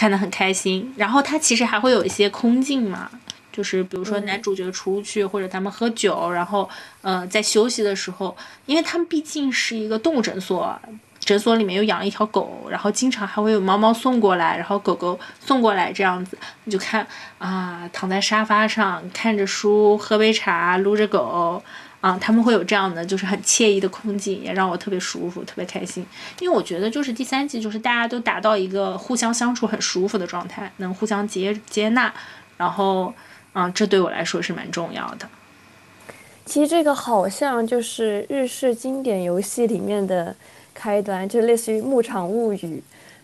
[0.00, 3.10] 看得很开心，然后它其实还会有一些空镜嘛，
[3.52, 6.66] 就是比如说男主角出去或者他们喝酒，然后
[7.02, 8.34] 呃在休息的时候，
[8.64, 10.74] 因为他们毕竟是一个动物诊所，
[11.18, 21.62] 诊所里面又养了一条狗，然后经常还会有猫猫送过来，然后狗狗送过来这样子，你就看啊躺在沙发上看着书，喝杯茶，撸着狗。
[22.00, 26.06] 啊，他们会有这样的，就是很惬意的空景，也让我特别舒服，特别开心。
[26.38, 32.12] 因为我觉得，就是第三季，就是大家都达到一个互相相处很舒服的状态，能互相接接纳，
[32.56, 33.12] 然后，
[33.52, 35.28] 嗯，这对我来说是蛮重要的。
[36.46, 40.34] 其实这个好像就是日式经典游戏里面的
[40.72, 42.56] 开端，就类似于《牧场物语》。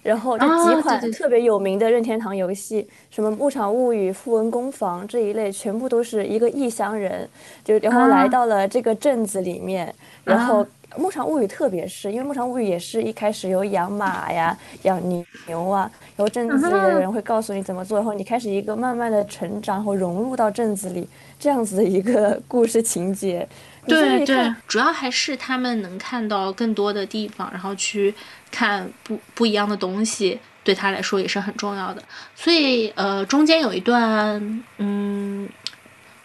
[0.07, 7.29] 然后这几款特别有名的任天堂游戏，什么《牧场物语》《富翁工坊》这一类，全部都是一个异乡人，
[7.64, 9.92] 就然后来到了这个镇子里面。
[10.23, 10.64] 然后
[10.97, 15.01] 《牧场物语》特别是，因为《牧场物语》也是一开始有养马呀、养
[15.47, 23.47] 牛啊，然后镇子里的人会告诉你怎么做，然后你开始一个慢慢的成长和融入到镇子里这样子的一个 故事情节。
[23.87, 28.12] 对对，主要还是他们能看到更多的地方，然后去
[28.51, 32.03] 看不不一样的东西，对他来说也是很重要的。
[32.35, 35.49] 所以呃，中间有一段，嗯，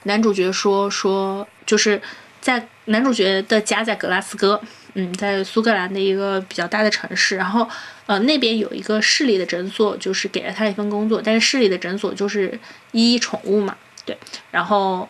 [0.03, 2.01] 男主角说说，就是
[2.39, 4.61] 在男主角的家在格拉斯哥，
[4.93, 7.67] 嗯，在苏格兰的一个比较大的城市，然后
[8.05, 12.59] 呃那边有一个市里的诊所，就是给了他一份工作，但是市里的诊所就是
[12.91, 14.17] 医宠物嘛，对，
[14.51, 15.07] 然后。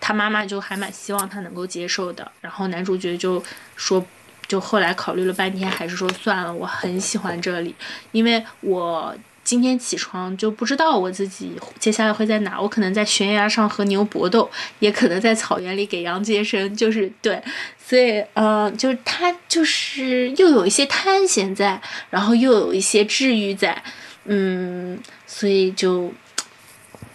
[0.00, 3.42] 他妈妈就还蛮希望他能够接受的，然后男主角就
[3.74, 4.04] 说，
[4.46, 6.52] 就后来考虑了半天，还是说算了。
[6.52, 7.74] 我很喜欢这里，
[8.12, 17.42] 因为我今天起床就不知道我自己接下来会在哪，我可能在悬崖上和牛搏斗，也可能在草原里给羊接生，就是对，
[17.78, 21.80] 所以呃，就是他就是又有一些探险在，
[22.10, 23.82] 然后又有一些治愈在，
[24.24, 26.10] 嗯，所以就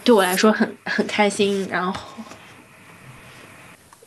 [0.04, 2.24] 对我来说很很开心，然后。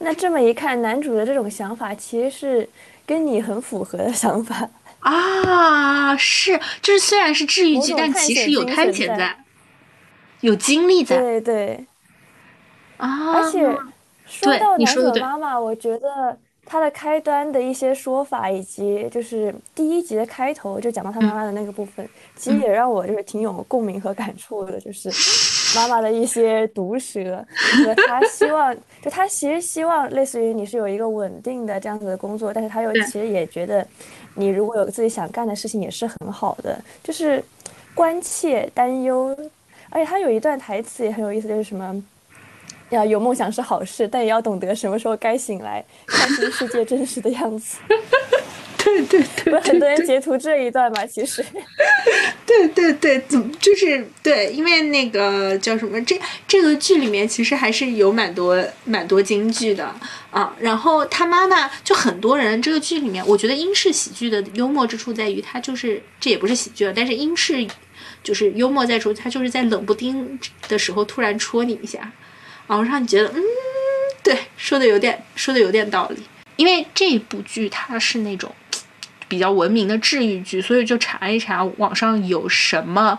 [0.05, 2.69] 那这么一看，男主的这种想法其实是
[3.07, 4.69] 跟你很符合的想法
[5.01, 6.17] 啊！
[6.17, 9.45] 是，就是虽然是治愈剧，但其实有探险在，
[10.41, 11.19] 有经历在。
[11.19, 11.87] 对对。
[12.99, 13.33] 啊。
[13.33, 13.61] 而且
[14.27, 25.11] 说到男主的妈妈，我觉得它的开端的一些说法，以及就是第一集的开头就讲到他妈妈的那个部分，其实也让我就是挺有共鸣和感触的，就是
[25.75, 27.45] 妈妈的一些毒舌
[27.85, 33.87] 和他希望，就他其实希望类似于你是有一个稳定的这样子的工作，但是他又其实也觉得
[34.35, 37.43] 你如果有自己想干的事情也是很好的，就是
[37.95, 39.37] 关切担忧，
[39.91, 42.03] 而且他有一段台词也很有意思，就是什么。
[42.91, 47.79] 呀，有梦想是好事，但也要懂得什么时候该醒来，看清世界真实的样子。
[48.85, 51.45] 对对对，很多人截图这一段嘛，其实。
[52.45, 54.53] 对对对，怎么就是对？
[54.53, 56.03] 因为那个叫什么？
[56.05, 59.95] 这这个剧里面其实还是有蛮多蛮多京剧的
[60.31, 60.55] 啊。
[60.59, 67.67] 然后他妈妈就很多人，这个剧里面，我觉得英式喜剧的幽默之处在于，它就是这也不是喜剧了，但是英式
[68.23, 72.13] 就是幽默在处，它就是在冷不丁的时候突然戳你一下。
[72.69, 73.43] 然后让你觉得，嗯，
[74.23, 76.23] 对，说的有点，说的有点道理。
[76.57, 78.51] 因为这部剧它是那种
[79.33, 83.19] 比较文明的治愈剧，所以就查一查网上有什么，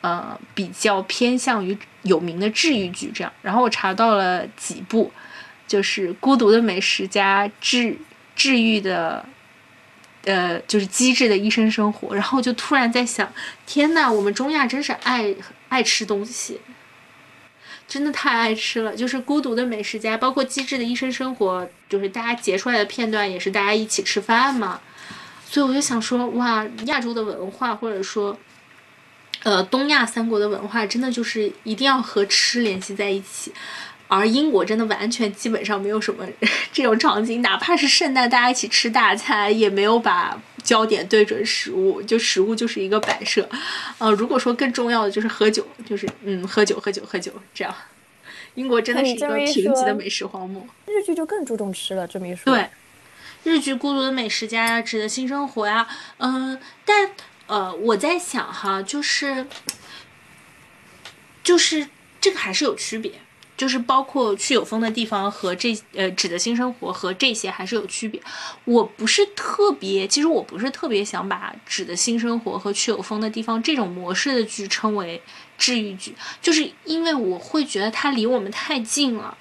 [0.00, 3.32] 呃，比较偏向于有名的治愈剧这样。
[3.42, 5.12] 然后我查到了几部，
[5.68, 7.96] 就是《孤独的美食家》治
[8.34, 9.24] 治愈的，
[10.24, 12.12] 呃，就是机智的医生生活。
[12.12, 13.32] 然后就突然在想，
[13.64, 15.32] 天呐，我们中亚真是爱
[15.68, 16.60] 爱吃东西。
[17.86, 24.80] 真的太爱吃了，就是孤独的美食家，包括机智的医生生活，就是大家截出来的片段，也是大家一起吃饭嘛。
[25.52, 28.34] 所以我就想说，哇，亚洲的文化，或者说，
[29.42, 33.52] 呃，东亚三国的文化，真的就是一定要和吃联系在一起。
[34.08, 36.26] 而英国真的完全基本上没有什么
[36.72, 43.46] 这种场景，哪怕是圣诞大家一起吃大餐，也没有把焦点对准食物，就食物就是一个摆设。
[43.98, 47.74] 呃，如果说更重要的就是喝酒，就是嗯，喝酒，喝酒，喝酒，这样。
[48.54, 50.66] 英国真的是一个贫瘠的美食荒漠。
[50.86, 52.54] 日剧就更注重吃了，这么一说。
[52.54, 52.66] 对，
[53.44, 55.86] 日剧《孤独的美食家》呀，《纸的新生活》呀，
[56.18, 57.10] 嗯，但
[57.46, 59.46] 呃，我在想哈，就是
[61.42, 61.88] 就是
[62.20, 63.12] 这个还是有区别，
[63.56, 68.20] 就是包括去有风的地方和这呃《纸的新生活》和这些还是有区别。
[68.64, 75.22] 我不是特别，其实我不是特别想把《纸的新生活》和去有风的地方这种模式的剧称为。
[75.58, 79.38] 治愈剧，就是因为我会觉得它离我们太近了，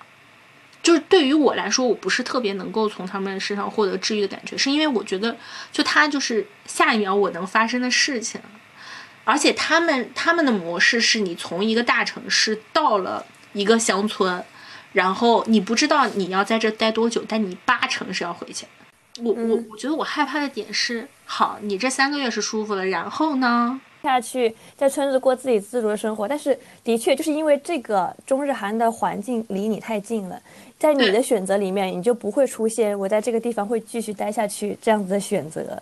[0.84, 5.38] 就是对于我来说，我不是特别能够从他们身上获得治愈的感觉，是因为我觉得，
[5.72, 8.42] 就他就是下一秒我能发生的事情，
[9.24, 14.44] 而且他们他们的模式是你从一个大城市到了一个乡村，
[14.94, 18.66] 然后你不知道你要在这待多久，但你八成是要回去。
[19.20, 23.80] 我我我觉得我害怕的点是，好，你这三个月是舒服了，然后呢？
[24.02, 30.42] 下去在村子过自己自主的生活，但是的确就是因为这个中日韩的环境离你太近了，
[30.80, 35.82] 在你的选择里面，你就不会出现我在这个地方会继续待下去这样子的选择。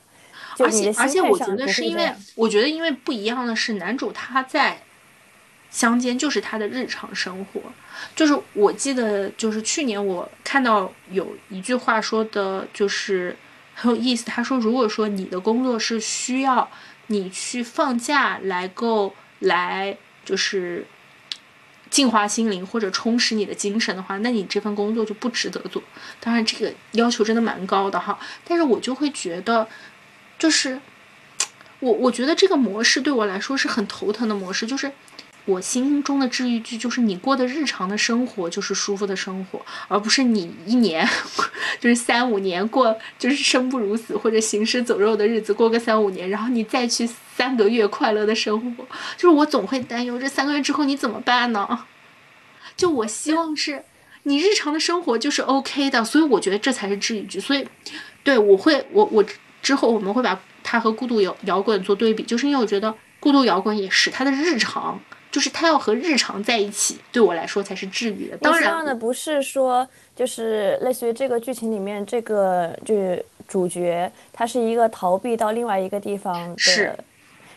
[0.58, 4.78] 而且而且，我觉得是因为我觉得因为不一样的是，男主他在
[5.72, 7.62] 乡间就是他的日常生活，
[8.14, 13.34] 就是我记得就是去年我看到有一句话说的就是
[13.74, 16.70] 很有意思，他说如果说你的工作是需要。
[17.12, 20.86] 你去放假来够来就是
[21.90, 25.84] 净化心灵或者充实你的精神的话，那你这份工作就不值得做。
[26.20, 28.18] 当然，这个要求真的蛮高的哈。
[28.46, 29.68] 但是我就会觉得，
[30.38, 30.80] 就是
[31.80, 34.92] 我我觉得这个模式对我来说是很头疼的模式，就是。
[35.46, 41.08] 我心中的治愈剧就是你过的日常的生活就是舒服的生活，而不是你一年
[41.80, 48.84] 就是三五年过就是生不如死或者行尸走肉的日子过个三五年，然后你再去三个月快乐的生活，
[49.18, 51.86] 就是我总会担忧这三个月之后你怎么办呢？
[52.78, 53.84] 就我希望是
[54.24, 57.40] 你日常的生活就是 OK 的，所以我觉得这才是治愈剧。
[57.40, 57.68] 所以，
[58.24, 59.26] 对我会我我
[59.62, 65.00] 之后我们会把它和孤独摇摇滚做对比，就是因为我觉得孤独摇滚也是它的日常。
[65.32, 68.38] 就是他要和日常在一起，对我来说才是治愈的。
[68.38, 77.04] 当然的不是说，就是类似于这个剧情里面这个就是主角，他是一个逃避到另外一个地方的，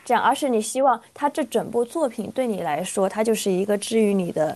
[0.05, 4.55] 这样，而是你希望他这整部作品对你来说，它就是一个治愈你的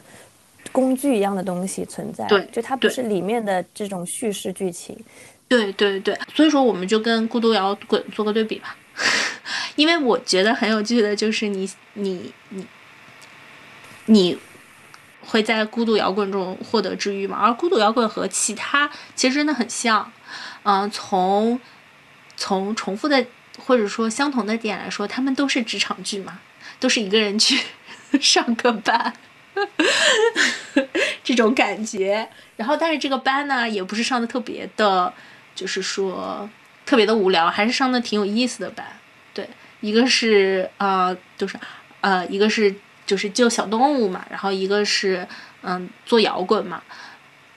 [0.70, 2.26] 工具一样的东西存在。
[2.26, 4.94] 对，就它不是里面的这种叙事剧情。
[5.48, 8.76] 对对对，所以说我们就跟《孤独摇滚》做个对比吧，
[9.76, 12.66] 因为我觉得很有趣的就是你你你。
[14.06, 14.38] 你
[15.20, 17.38] 会在孤独摇滚中获得治愈吗？
[17.40, 20.12] 而孤独摇滚和其他其实真的很像，
[20.62, 21.60] 嗯，从
[22.36, 23.26] 从重复的
[23.58, 26.38] 或者说相同的点来说，他们都是职场剧嘛，
[26.78, 27.60] 都是一个人去
[28.20, 29.12] 上个班，
[31.24, 32.28] 这种感觉。
[32.56, 35.12] 然后，但是这个班呢，也不是上的特别的
[35.54, 36.48] 就是说
[36.84, 38.86] 特别的无聊，还是上的挺有意思的班。
[39.34, 39.48] 对，
[39.80, 41.58] 一个是呃，就是
[42.00, 42.74] 呃，一个是
[43.06, 45.26] 就是救小动物嘛，然后一个是
[45.62, 46.82] 嗯做摇滚嘛，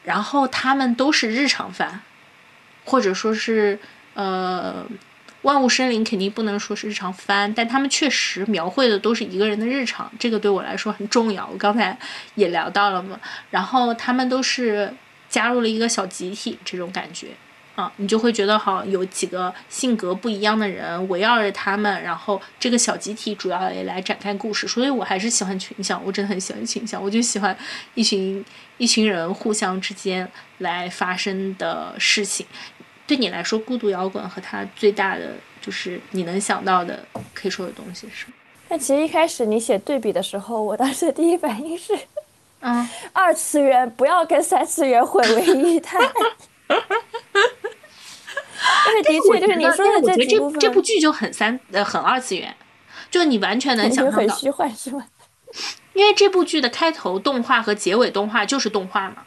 [0.03, 1.99] 然后他们都是日常番，
[2.85, 3.77] 或者说是
[4.13, 4.85] 呃。
[5.43, 11.47] 万物生灵肯定不能说是日常番，但他们确实描绘的都是一个人的日常，这个对我来说很重要。
[11.47, 11.97] 我刚才
[12.35, 13.17] 也聊到了嘛，
[13.49, 14.93] 然后他们都是
[15.29, 17.29] 加入了一个小集体，这种感觉
[17.79, 24.67] 啊，你就会觉得好有几个性格不一样的人围绕着他们，然后这个小集体主要也来展开故事。
[24.67, 27.57] 所以我还是喜欢群像，我真的很喜欢群像，我就喜欢
[27.93, 28.43] 一群
[28.77, 32.45] 一群人互相之间来发生的事情。
[33.07, 38.25] 对你来说，孤独摇滚和它最大的就是你能想到的可以说的东西是？
[38.67, 41.97] 但其实一开始你写对比的时候，我当时第一反应是，
[42.59, 46.01] 嗯， 二次元不要跟三次元混为一谈。
[48.85, 52.55] 但是的确就是你说的这几部分，这部剧就很三呃很二次元，
[53.09, 54.17] 就你完全能想象到。
[54.17, 55.05] 很虚幻是吗？
[55.93, 59.23] 因为这部剧的开头动画和结尾动画就是动画嘛。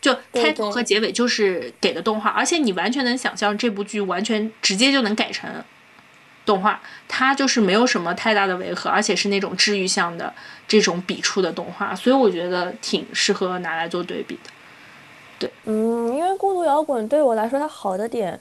[0.00, 5.48] 就开头和结尾就是给的动画，而且你完全能想象这部剧完全直接就能改成
[6.44, 10.34] 动画，它就是没有什么太大的违和，而且是那种治愈向的
[10.66, 14.50] 这种笔触的动画，所以我觉得挺适合拿来做对比的。
[15.38, 18.40] 对，嗯，因为孤独摇滚对我来说，它好的点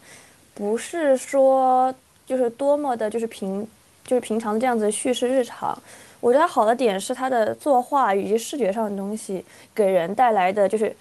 [0.62, 1.92] 不是说
[2.24, 3.68] 就是多么的，就是平
[4.06, 5.76] 就是平常的这样子叙事日常，
[6.20, 9.44] 我觉得好的点是它的作画以及视觉上的东西
[9.74, 10.96] 给人带来的就是。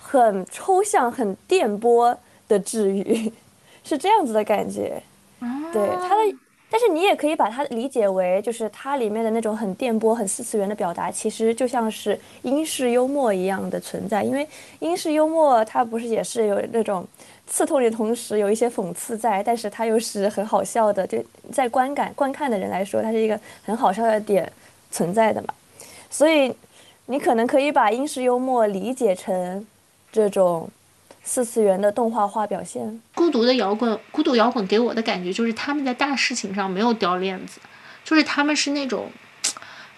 [0.00, 3.30] 很抽象、很电波的治愈，
[3.84, 5.02] 是这样子的感觉。
[5.72, 6.38] 对它的，
[6.70, 14.22] 但是你也可以把它理解为，就是它里面的那种很电波、很四次元的表达，其实就像是英式幽默一样的存在。
[14.22, 14.48] 因为
[14.78, 17.06] 英式幽默它不是也是有那种
[17.48, 21.06] 刺痛的同时有一些讽刺在，但是它又是很好笑的。
[21.06, 24.52] 就在观感、观看的人来说，它是一个很好笑的点
[24.90, 25.48] 存在的嘛。
[26.10, 26.54] 所以
[27.06, 29.66] 你可能可以把英式幽默理解成。
[30.10, 30.70] 这种
[31.22, 37.60] 四次元的动画化表现，孤独的摇滚，孤独摇滚给我的感觉就是他们在大事情上没有掉链子，
[38.02, 39.10] 就是他们是那种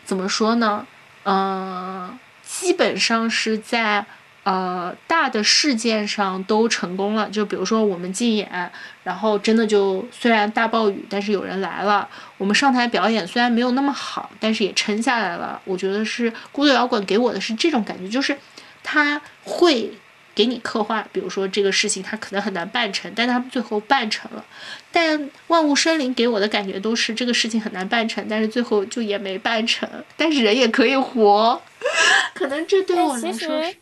[0.05, 0.85] 怎么说呢？
[1.23, 4.05] 嗯，基本上是在
[4.51, 7.29] 呃大的事件上都成功了。
[7.31, 8.71] 就比如说我们竞演，
[9.05, 12.09] 然后真的就虽然大暴雨，但是有人来了。
[12.37, 15.61] 我们上台表演虽然没有那么好，但是也撑下来了。
[15.65, 18.37] 我觉得是孤独摇滚给我的是这种感觉，就是
[18.83, 19.93] 他会。
[20.33, 24.43] 给你刻画，比如说这个事情他可能很难办成，但他们最后办成了。
[24.91, 29.87] 但万物生灵给我的感觉都是这个事情很难办成，但是最后就也没办成，
[30.17, 31.61] 但是人也可以活。
[32.33, 33.77] 可能这对我来说是。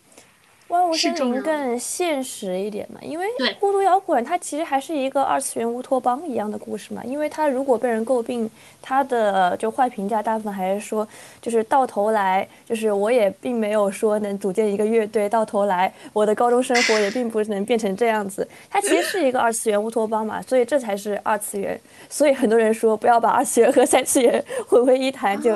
[0.69, 3.27] 万物生灵更现实一点嘛，因为
[3.59, 7.03] 孤独摇滚它其实还是一个二次元乌托邦一样的故事嘛。
[7.05, 8.51] 因为它如果被人诟病，
[8.83, 11.09] 它的就坏评价大部分还是说，
[11.41, 18.47] 就是到头来，就是我也并没有说能组建一个乐队，到头来我的高中生活也并不能变成这样子。
[18.69, 21.81] 它其实是一个二次元乌托邦嘛，所以这才是二次元。
[22.11, 25.55] 所以很多人说不要把二次元和三次元 混为一谈，就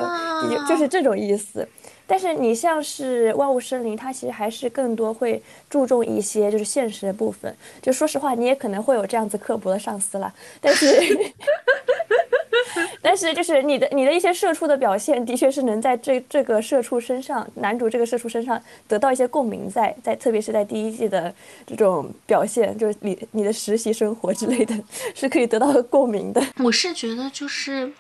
[0.67, 1.69] 就是这种意思。
[2.07, 7.55] 但是你像是万物生灵，它其实还是更多会注重一些就是现实的部分。
[7.81, 10.33] 就说实话，你也可能会有这样子刻薄的上司啦。
[10.61, 10.87] 但是，
[13.01, 21.33] 但是就是你的你的一些社畜的表现，的确是能在这这个社畜身上，男主这个社畜身上得到一些共鸣，在在特别是在第一季的
[21.67, 24.75] 这种表现，就是你你的实习生活之类的，
[25.15, 26.43] 是可以得到共鸣的。
[26.59, 27.91] 我是觉得就是。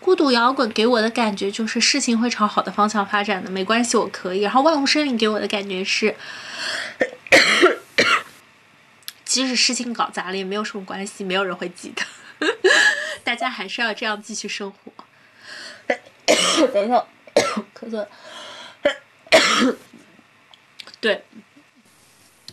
[0.00, 4.40] 孤独摇滚给我的感觉就是事情会朝好的方向发展的，没关系，我可以。
[4.40, 6.16] 然后万物生灵给我的感觉是，
[9.24, 12.02] 即使事情搞砸了也没有什么关系，没有人会记得，
[13.22, 14.90] 大家还是要这样继续生活。
[16.72, 17.04] 等一下，
[17.78, 18.06] 咳嗽。
[20.98, 21.24] 对，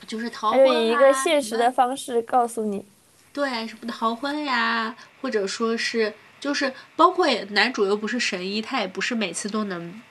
[0.06, 2.86] 就是逃婚以一个现实的方式告诉你，
[3.32, 6.14] 对，什么逃婚呀，或者说是。
[6.40, 10.02] 就是包括男主又不是神医，他也不是每次都能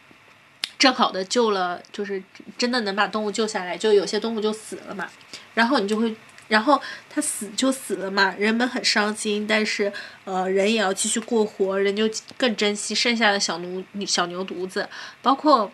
[0.79, 2.22] 正好的救了，就是
[2.59, 5.09] 真的能把动物救下来，就有些动物就死了嘛。
[5.55, 6.14] 然后你就会，
[6.49, 9.93] 然后他死就死了嘛，人们很伤心，但是
[10.24, 14.89] 呃人也要继续过活，人就更珍惜剩下的小奴小牛犊子。
[15.22, 15.72] 包括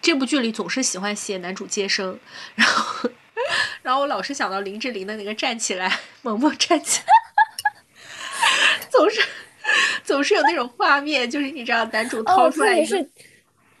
[0.00, 2.18] 这部剧里总是喜欢写男主接生，
[2.54, 3.10] 然后
[3.82, 7.12] 然后我老是想到林志玲的那个站起来， 萌萌站起来，
[8.90, 9.20] 总是。
[10.04, 13.06] 总是有那种画面，就是你知道，男主掏出来一个，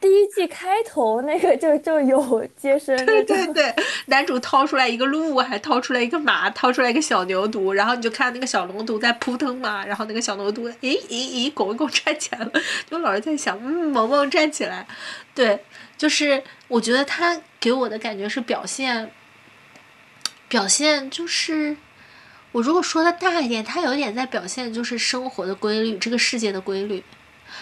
[0.00, 3.74] 第一季开头那个 就就有接生，对对对，
[4.06, 12.52] 男主掏出来一个鹿，还掏出来一个马，掏出来一个小牛犊，然后你就看那个小龙犊在扑腾嘛，然后那个小牛犊，咦咦咦，拱一拱站起来了，
[12.88, 14.86] 就老是在想，嗯，萌萌站起来，
[15.34, 15.58] 对，
[15.96, 19.10] 就是我觉得他给我的感觉是表现，
[20.48, 21.76] 表现就是，
[22.58, 27.04] 我如果说的大一点，他有点在表现就是生活的规律，这个世界的规律。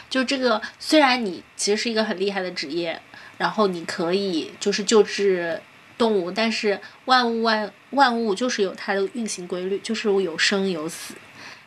[0.08, 2.98] 就这个，虽然你其实是一个很厉害的职业，
[3.36, 5.60] 然后你可以就是救治
[5.98, 11.12] 动物，但是万物万万物就是有它的运行规律，就是有生有死，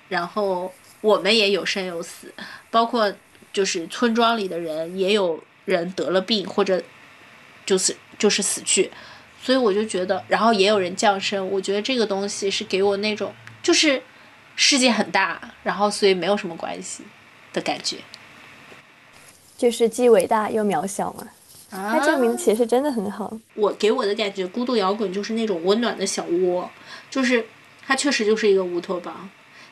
[0.07, 2.34] 然后我们也有生有死，
[2.71, 3.13] 包括
[3.53, 6.82] 就是村庄里的人也有人得了病或者
[7.63, 8.89] 就是就是死去，
[9.50, 13.34] 所以我就觉得，然后也有人降生，我觉得这个东西是给我那种
[13.64, 14.00] 就是
[14.56, 17.02] 世界很大，然后所以没有什么关系
[17.52, 17.97] 的感觉。
[19.58, 21.28] 就是既伟大又渺小嘛，
[21.72, 23.36] 他这个名字其实真的很好。
[23.56, 26.70] 我给我的感觉，孤独摇滚就是那种温暖的小窝，
[27.10, 27.43] 就是
[27.88, 29.28] 它确实就是一个乌托邦。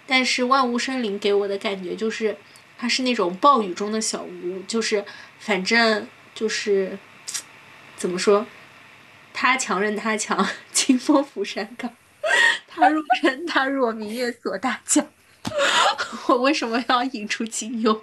[0.08, 2.36] 但是万物生灵给我的感觉就是，
[2.80, 5.06] 它是那种暴雨中的小屋，就是
[5.38, 6.98] 反正就是
[7.96, 8.48] 怎么说，
[9.40, 11.88] 他强任他强， 清风拂山岗；
[12.68, 15.06] 他若真他若，明月锁大江。
[16.28, 17.96] 我为什么要引出金庸？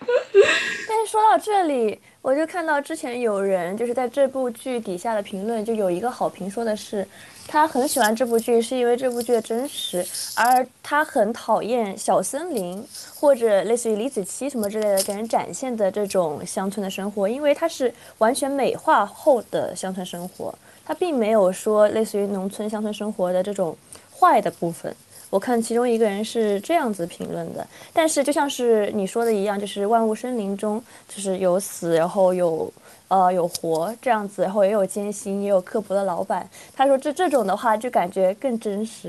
[0.00, 7.06] 但是说到这里，我就看到之前有人就是在这部剧底下的评论，就有一个好评说的是，
[7.48, 10.06] 他很喜欢这部剧，是因为这部剧的真实，
[10.36, 20.56] 而他很讨厌小森林或者类似于李子柒什么之类的给人展现的这种乡村的生活，因为它是完全美化后的乡村生活，
[20.88, 23.76] 它并没有说类似于农村乡村生活的这种
[24.18, 24.92] 坏的部分。
[25.28, 32.72] 我看其中一个人是这样子评论的，但是就像是你说的一样，就是万物生灵中就是有死，然后有
[33.08, 36.48] 呃有活这样子，然后也有艰辛，也有刻薄的老板。
[36.74, 39.08] 他说这这种的话就感觉更真实，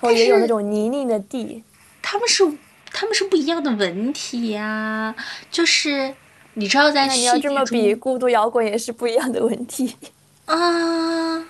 [0.00, 1.62] 然后也有那种泥泞的地。
[2.00, 2.42] 他们是
[2.86, 5.14] 他们是不一样的文体呀，
[5.50, 6.14] 就是
[6.54, 9.94] 你知道在那你要这么比，孤独摇滚也是不一样的文体
[10.46, 11.44] 啊。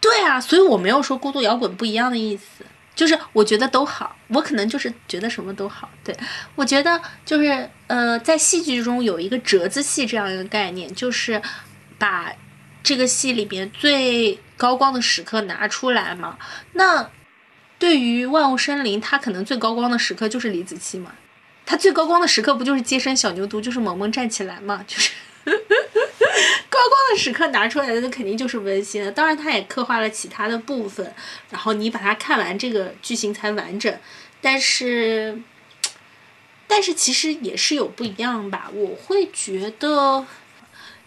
[0.00, 2.64] 对啊，所以我没有说孤独摇滚不一样的意思。
[2.94, 5.88] 就是我觉得都好，我可能就是觉得什么都好。
[6.04, 6.14] 对
[6.54, 11.40] 我觉得就是呃，在戏剧中有一个折子戏这样一个概念，就是
[11.98, 12.32] 把
[12.82, 16.36] 这个戏里边最高光的时刻拿出来嘛。
[16.72, 17.08] 那
[17.78, 21.12] 对于万物生灵，他可能最高光的时刻就是李子柒嘛，
[21.64, 25.12] 他最高光的时刻不就是接生小牛犊，就是萌萌站起来嘛，就是。
[26.90, 31.14] 光的时刻拿出来的那肯定就是温馨的，当然他也刻画了其他的部分，
[31.48, 33.96] 然后你把它看完，这个剧情才完整。
[34.40, 35.40] 但是，
[36.66, 38.70] 但是其实也是有不一样吧？
[38.74, 40.26] 我会觉得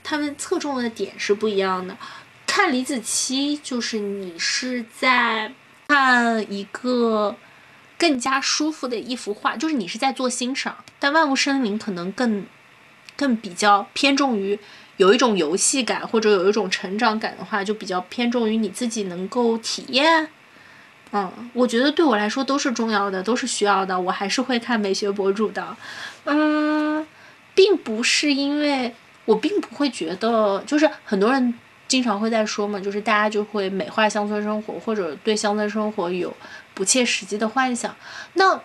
[0.04, 1.98] 他们侧重的点是不一样的。
[2.48, 5.54] 看李子柒，就是你是在
[5.88, 7.36] 看一个
[7.98, 10.78] 更加舒服的一幅画，就是你是在做欣赏。
[11.00, 12.46] 但万物生灵可能更。
[13.16, 14.60] 更比较偏重于
[15.04, 20.30] 有一种游戏感或者有一种成长感的话，就比较偏重于你自己能够体验。
[21.12, 24.00] 嗯，我觉得对我来说都是重要的，都是需要的。
[24.00, 25.76] 我还是会看美学博主的。
[26.24, 27.06] 嗯，
[27.54, 28.96] 并不是因为
[29.26, 31.54] 我并不会觉得，就是很多人
[31.86, 36.34] 经常会在说嘛，就是大家就会美化乡村生活，或者对乡村生活有
[36.74, 37.94] 不切实际的幻想。
[38.36, 38.60] 那。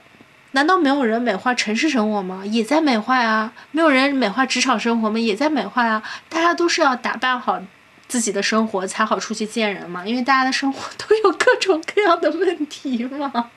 [0.52, 2.42] 难道没有人美化城市生活吗？
[2.46, 3.52] 也在美化呀。
[3.70, 5.18] 没有人美化职场生活吗？
[5.18, 6.02] 也在美化呀。
[6.28, 7.60] 大家都是要打扮好
[8.08, 10.06] 自己的生活才好出去见人嘛。
[10.06, 13.50] 因为大家的生活都有各种各样的问题嘛。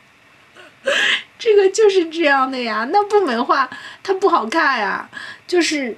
[1.40, 2.86] 这个就是这样的呀。
[2.92, 3.70] 那不美化
[4.04, 5.10] 它不好看呀。
[5.48, 5.98] 就是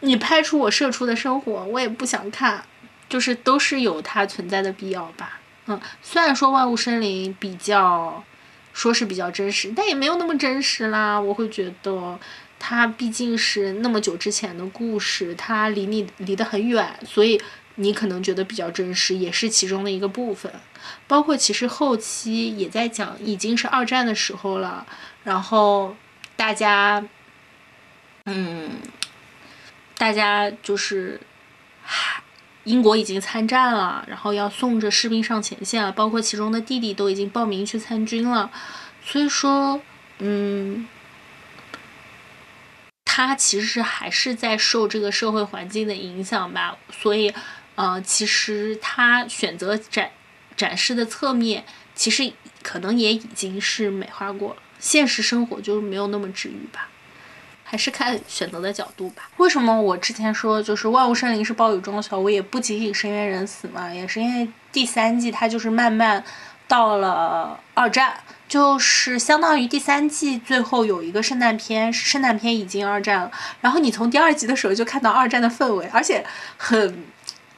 [0.00, 2.64] 你拍出我射出的生活，我也不想看。
[3.08, 5.38] 就是都是有它存在的必要吧。
[5.66, 8.24] 嗯，虽然说万物生灵比较。
[8.72, 11.20] 说是比较真实，但也没有那么真实啦。
[11.20, 12.18] 我会觉得，
[12.58, 17.40] 它毕竟是那么久之前的故事，它离你离得很远，所以
[17.76, 20.52] 你可能觉得比较真实，也是其中的一个部分。
[21.06, 24.86] 包括其实后期也在讲，已经是二战的时候了，
[25.24, 25.94] 然后
[26.36, 27.04] 大家，
[28.24, 28.70] 嗯，
[29.98, 31.20] 大家就是，
[32.70, 38.48] 英国已经参战了，然后要送着士兵上前线了，包括其中的弟弟都已经报名去参军了。
[39.04, 39.80] 所以说，
[40.18, 40.86] 嗯，
[43.04, 46.76] 他其实还是在受这个社会环境的影响吧。
[46.92, 47.34] 所以，
[47.74, 50.10] 呃，其实他选择展
[50.56, 51.64] 展示的侧面，
[51.96, 54.62] 其实可能也已经是美化过了。
[54.78, 56.89] 现实生活就是没有那么治愈吧。
[57.70, 59.30] 还是看选择的角度吧。
[59.36, 66.24] 为什么我之前说就是万物生灵是暴雨中的小屋，也不仅仅深渊人死嘛，也是因为第三季它就是慢慢
[66.66, 68.14] 到了二战，
[68.48, 73.30] 就是相当于第三季最后有一个圣诞片，圣诞片已经二战了。
[73.60, 77.04] 然后你从第二集的时候就看到二战的氛围，而且很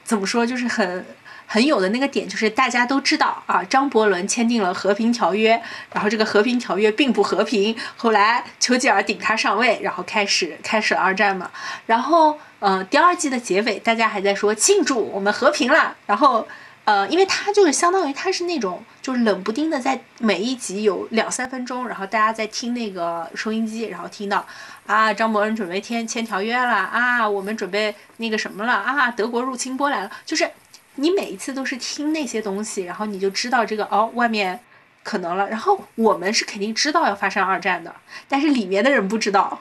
[0.05, 1.07] 怎么说，就是很。
[1.53, 11.51] 很有的那个点就是大家都知道啊，张伯伦签订了和平条约，然后这个和平条约并不和平，后来丘吉尔顶他上位，然后开始开始了二战嘛。
[11.85, 15.95] 然后，呃，第二季的结尾，大家还在说庆祝我们和平了。
[16.07, 16.49] 然后，
[16.87, 24.47] 呃，因为他就是相当于他是那种就是冷不丁的在每一集有两三分钟，然后大家在听那个收音机，然后听到
[24.87, 30.51] 啊，张伯伦准备签签条约了啊，我们准备那个什么了啊，德国入侵波兰了，就是。
[30.97, 34.61] 你每一次都是听那些东西，然后你就知道这个哦，外面
[35.03, 35.49] 可能了。
[35.49, 37.95] 然后我们是肯定知道要发生二战的，
[38.29, 39.59] 但是里面的人不知道。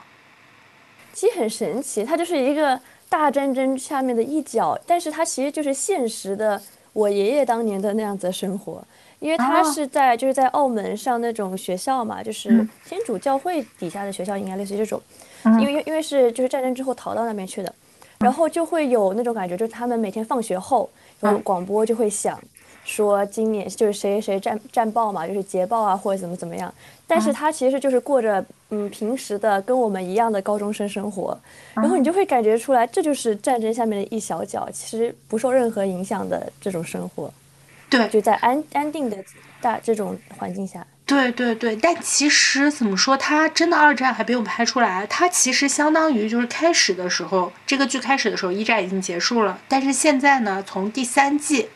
[1.14, 2.80] 其实很神奇，它就是一个
[3.10, 6.62] 大战争下面的一角，但是它其实就是现实的
[6.94, 8.84] 我爷爷当年的那样子的生活，
[9.20, 15.02] 因为他是在就是在澳门上那种学校嘛，就是天主教会底下的学校，应该类似于这种，
[15.60, 17.74] 因为因为是就是战争之后逃到那边去的，
[18.20, 20.90] 然后就会有那种感觉，就是他们每天放学后。
[21.44, 22.40] 广播就会响，
[22.84, 26.74] 说今年就是谁谁战战报嘛，就是捷报啊，或者怎么怎么样。
[27.08, 31.38] 但是他其实就是过着嗯平时的跟我们一样的高中生生活，
[31.74, 37.32] 然后你就会感觉出来，这就是战争下面的一小角，其实不受任何影响的这种生活。
[37.90, 39.18] 对，就在安安定的
[39.60, 40.88] 大这种环境下。
[41.12, 45.06] 对对对，但其实怎么说，它真的二战还没有拍出来。
[45.08, 49.60] 它其实相当于就是开始的时候，这个剧开始的时候，一战已经结束了。
[49.68, 51.68] 但是现在呢，从第三季，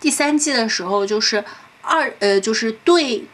[0.00, 1.44] 第三季的时候就是
[1.82, 3.24] 二呃，就是对，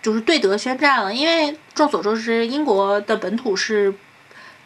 [0.00, 1.12] 就是对德宣战了。
[1.12, 3.92] 因为众所周知，英国的本土是。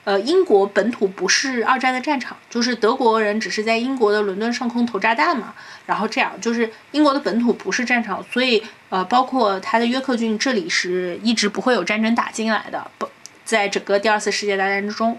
[0.04, 5.54] 呃，英国本土不是二战的战场，就是德国人只是在英国的伦敦上空投炸弹嘛。
[5.86, 13.08] 然后这样，就是英国的本土不是战场，所以呃，包括他的约克郡这里是一直不会有战争打进来的，不，
[13.44, 15.16] 在整个第二次世界大战之中。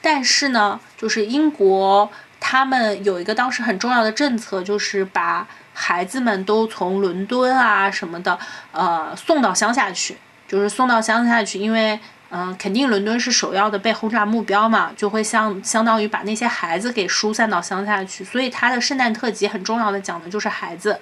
[0.00, 2.08] 但是呢，就是英国
[2.38, 8.38] 他们有一个当时很重要的政策，就是把孩子们都从伦敦啊什么的，
[8.70, 10.16] 呃，送到乡下去，
[10.46, 11.98] 就是送到乡下去，因为。
[12.32, 18.22] 嗯，肯定伦敦是首要的被轰炸目标嘛，就会相相当于把那些孩子给疏散到乡下去。
[18.22, 21.00] 所以他的圣诞特辑很重要的讲的就是孩子，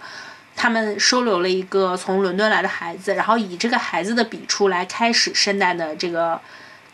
[0.57, 6.41] 他们收留了一个从伦敦来的孩子，然后以这个孩子的笔触来开始圣诞的这个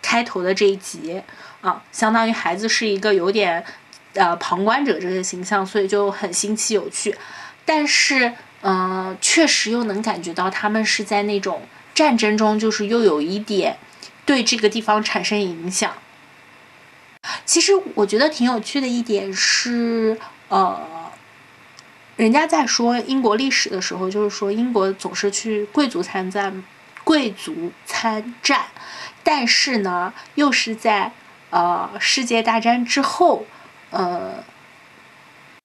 [0.03, 1.22] 开头的这一集
[1.61, 3.64] 啊，相当于孩子是一个有点
[4.14, 7.16] 呃旁观者这个形象，所以就很新奇有趣。
[7.64, 8.32] 但是
[8.62, 11.62] 嗯，确实又能感觉到他们是在那种
[11.95, 13.76] 战争中，就是又有一点。
[14.25, 15.93] 对这个地方产生影响。
[17.47, 20.18] 其实我觉得挺有趣的一点是，
[20.49, 21.11] 呃，
[22.16, 26.62] 人家在说英国历史的时候，就是说英国总是去贵族参战，
[27.03, 28.66] 贵族参战，
[29.22, 31.12] 但是呢，又是在
[31.51, 33.47] 呃世界大战之后，
[33.91, 34.45] 呃，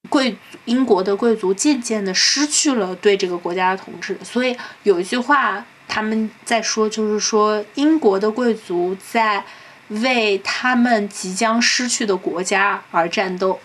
[0.10, 5.66] 贵英国的贵族渐渐的失去了对这个国家的统治，所以有一句话。
[5.90, 9.44] 他们在说，就是说英国的贵族在
[9.90, 13.60] 为他们即将失去的国家而战斗，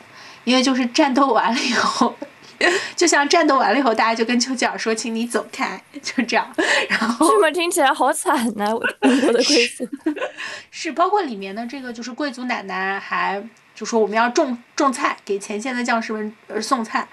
[0.44, 2.16] 因为就是战斗完了以后，
[2.96, 6.50] 就像战斗完了以后，大家就跟丘吉尔说：“请你走开。”就这样。
[6.88, 8.70] 然后这么听起来好惨呐！
[9.02, 9.86] 英国的贵族
[10.70, 17.06] 是包括里面的这个，就是贵族奶奶还就说我们要种种菜，给前线的将士们送菜。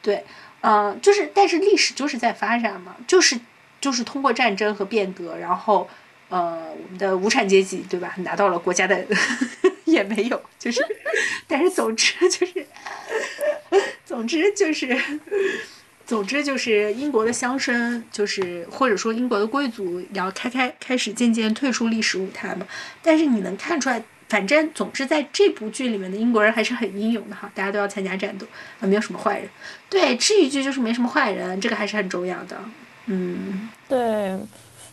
[0.00, 0.24] 对，
[0.60, 3.40] 嗯，就是但是历史就是在发展嘛，就是。
[3.82, 5.86] 就是通过战争和变革，然后，
[6.28, 8.14] 呃，我们的无产阶级，对吧？
[8.18, 9.04] 拿到了国家的，
[9.84, 10.80] 也没有，就是，
[11.48, 12.66] 但是总之就是，
[14.06, 14.96] 总之就是，
[16.06, 22.64] 总之就是英国的乡绅，就是或者说英国的贵族，要开开开始渐渐退出历史舞台嘛。
[23.02, 28.46] 但是你能看出来，反正总之在这部剧里面的英国人还是很英勇的哈，大家都要参加战斗，
[28.80, 29.48] 啊，没有什么坏人。
[29.90, 32.56] 对，这一句就是没什么坏人，这个还是很重要的。
[33.06, 34.38] 嗯，对，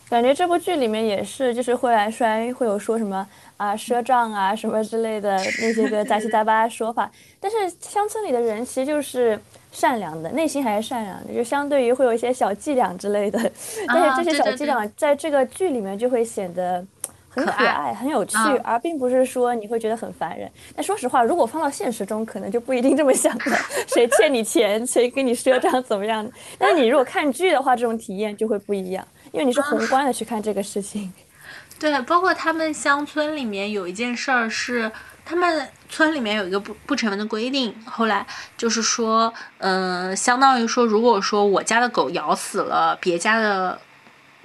[0.08, 7.10] 感觉这部剧里面也是，就是会来摔，会有说什么啊赊账啊什么之类的 那些个杂七杂八的说法。
[7.38, 9.38] 但是乡村里的人其实就是
[9.72, 13.38] 善良的，内心还是善良的，就相对于会有一些小伎俩之类的。
[13.86, 16.84] 但是这些小伎俩在这个剧里面就会显得。
[17.32, 20.50] 很可爱，很有趣，而并不是说你会觉得很烦人。
[20.74, 23.56] 但说实话，如果放到现实中，可能就不一定这么想了。
[23.86, 26.28] 谁欠你钱，谁给你赊账，怎么样？
[26.58, 31.12] 但是你如果看剧的话，这种体验就会不一样，因为你是宏观的去看这个事情。
[31.78, 34.90] 对，包括他们乡村里面有一件事儿是，
[35.24, 38.26] 他们村里面有一个不不成文的规定，后来
[38.58, 43.78] 就是说，嗯、相当于说，如果说我家的狗咬死了别家的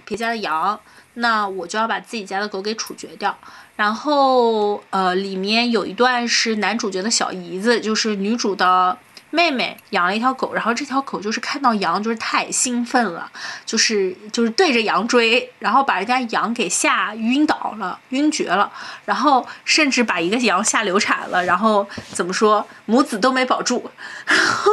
[0.06, 0.80] 别家的羊，
[1.16, 3.38] 那我就要把自己家的狗给处决掉。
[3.76, 8.98] 然后，呃，里面有一段是男主角的小姨子，就是女主的
[9.32, 13.30] 妹妹养了一条狗，然后这条狗就是看到羊就是太兴奋了，
[13.66, 18.72] 就是就是对着羊追，然后把人家羊给吓晕倒了，晕厥了，
[19.04, 23.92] 然后甚至把一个羊吓流产了，然后怎么说母子都没保住，
[24.26, 24.72] 然后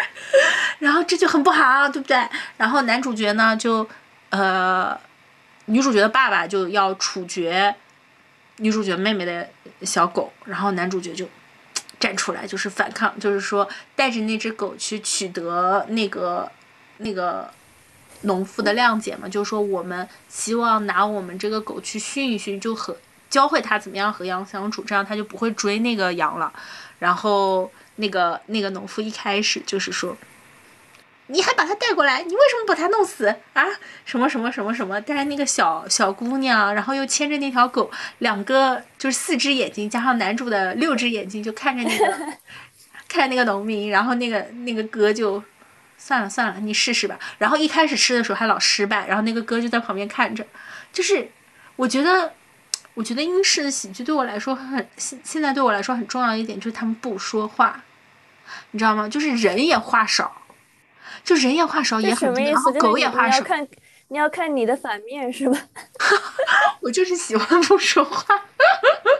[0.80, 2.20] 然后这就很不好，对不对？
[2.56, 3.88] 然后男主角呢就
[4.36, 5.00] 呃，
[5.64, 7.74] 女主角的爸爸就要处决
[8.58, 9.48] 女主角妹妹的
[9.80, 11.26] 小狗，然后男主角就
[11.98, 16.50] 站出来，就是反抗，就是说带着那只狗去取得那个
[16.98, 17.50] 那个
[18.22, 22.94] 农妇的谅解嘛，就是说我们希望拿我们这个狗去训一训，就和
[23.30, 26.52] 教会它怎么样和羊相处，这样它就不会追那个羊了。
[26.98, 30.14] 然后那个那个农妇一开始就是说。
[31.28, 33.64] 你还把他带过来，你为什么把他弄死啊？
[34.04, 35.00] 什么什么什么什么？
[35.00, 42.16] 带着那个小小姑娘，然后又牵着那条狗，两个就是四只眼睛加上男主的六只眼睛，就看着那个
[43.08, 45.42] 看着那个农民，然后那个那个哥就
[45.98, 47.18] 算了算了，你试试吧。
[47.38, 50.46] 然后一开始吃的时候还老失败，然后那个哥就在旁边看着。
[50.92, 51.28] 就是
[51.74, 52.32] 我觉得，
[52.94, 57.82] 我觉得英式的喜剧对我来说很现现在对我来说很重要的一点就是他们不说话，
[58.70, 59.08] 你知道吗？
[59.08, 60.42] 就是人也话少。
[61.26, 62.52] 就人也话少也很多，这什么意思？
[62.52, 63.36] 然后狗也话少。
[63.36, 63.68] 你要看
[64.08, 65.58] 你要看你的反面是吧？
[66.80, 68.42] 我就是喜欢不说话。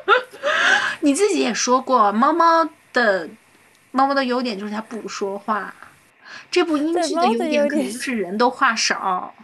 [1.00, 3.28] 你自己也说过，猫猫的
[3.90, 5.74] 猫猫的优点就是它不说话。
[6.50, 9.34] 这部英剧的优点可能就是人都话少，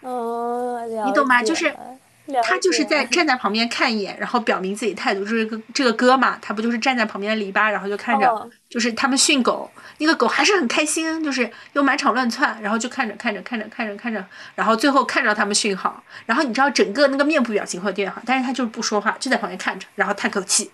[0.00, 1.42] 哦，你懂吗？
[1.42, 1.98] 就是了
[2.42, 5.20] 他就是在站在旁边看一眼，然后表明自己态度。
[5.20, 8.50] 就是个这个哥嘛，他不就是站在旁边的篱笆，然后就看着，哦。
[8.68, 14.24] 就是他们训狗，那个狗还是很开心，就是又满场乱窜，然后就看着看着看着看着看着，
[14.56, 20.70] 然后最后看着他们训好，然后你知道整个那个面部表情会变好，但是他就是不说话，就在旁边看着，然后叹口气，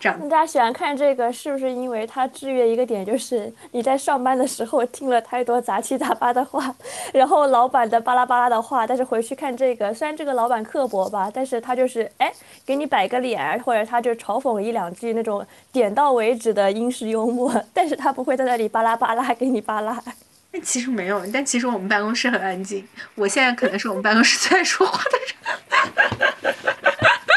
[0.00, 0.18] 这样。
[0.28, 6.74] 大家喜欢看这个，是不是因为它制约一个点，就是你在上班的时候听了太多杂七杂八的话，
[7.12, 12.32] 然后老板的巴拉巴拉的话，但是回去看这个，虽然这个老板刻薄吧，但是他就是哎
[12.64, 20.02] 给你摆个脸，或者他就嘲讽一两句那种点到为止的英式幽默，但是他不会在那里巴拉巴拉给你巴拉。
[20.50, 22.84] 但其实没有，但其实我们办公室很安静，
[23.14, 26.54] 我现在可能是我们办公室最爱说话的人。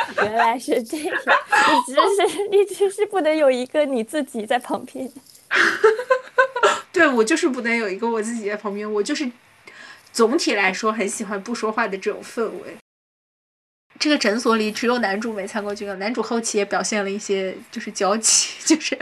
[0.24, 1.16] 原来是这样，
[1.88, 5.12] 你只是你只是不能有一个你自己在旁边。
[6.92, 9.30] 对我就是不能有一个我自己在旁边，我就是
[10.12, 12.76] 总体来说很喜欢不说话的这种氛围。
[14.00, 18.98] 这个诊所里只有男主没参过军啊，男主后期也表现了一些就是娇气， 就是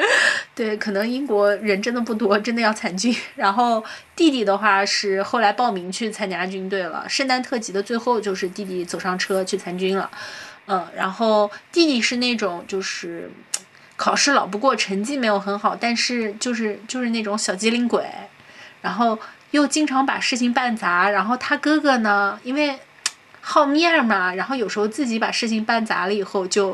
[0.53, 3.15] 对，可能英国人真的不多，真的要参军。
[3.35, 3.83] 然后
[4.15, 10.11] 弟弟的话是后来报名去参加军队了，圣诞特辑的最后就是弟弟走上车去参军了，
[10.67, 13.29] 嗯，然后弟弟是那种就是
[13.97, 18.05] 考试老不过，成绩没有很好，但是就是就是那种小机灵鬼，
[18.81, 19.19] 然后
[19.51, 21.09] 又经常把事情办砸。
[21.09, 22.79] 然后他哥哥呢，因为
[23.41, 26.71] 好面嘛，然后有时候自己把事情办砸了以后就，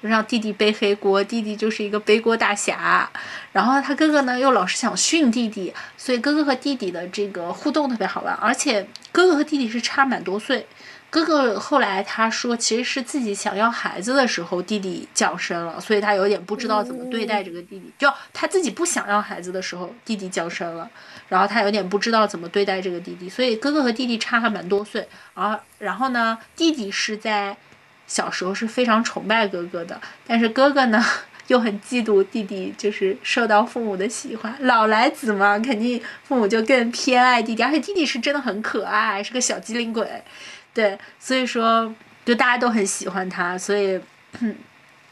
[0.00, 3.10] 就让弟弟背黑锅，弟弟就是一个背锅大侠。
[3.52, 10.66] 然后他哥哥呢又老是想训弟弟，所以哥哥和弟弟的这个互动特别好玩，而且哥哥和弟弟是差蛮多岁。
[11.12, 17.92] 哥哥后来他说，其实是自己想要孩子的时候，弟弟降生了，所以他有点不知道怎么对待这个弟弟。
[17.98, 20.90] 就他自己不想要孩子的时候，弟弟降生了，
[21.28, 25.06] 然后他有点不知道怎么对待这个弟弟，所以哥哥和弟弟差还蛮多岁。
[25.34, 27.54] 而然后呢，弟弟是在
[28.06, 31.04] 小时候是非常崇拜哥哥的，但是哥哥呢
[31.48, 40.08] 又很嫉妒弟弟，就是受到父母的喜欢，老来子嘛，肯定父母就更偏爱弟弟，而且弟弟是真的很可爱，是个小机灵鬼。
[40.74, 41.94] 对，所以说
[42.24, 44.00] 就大家都很喜欢他，所以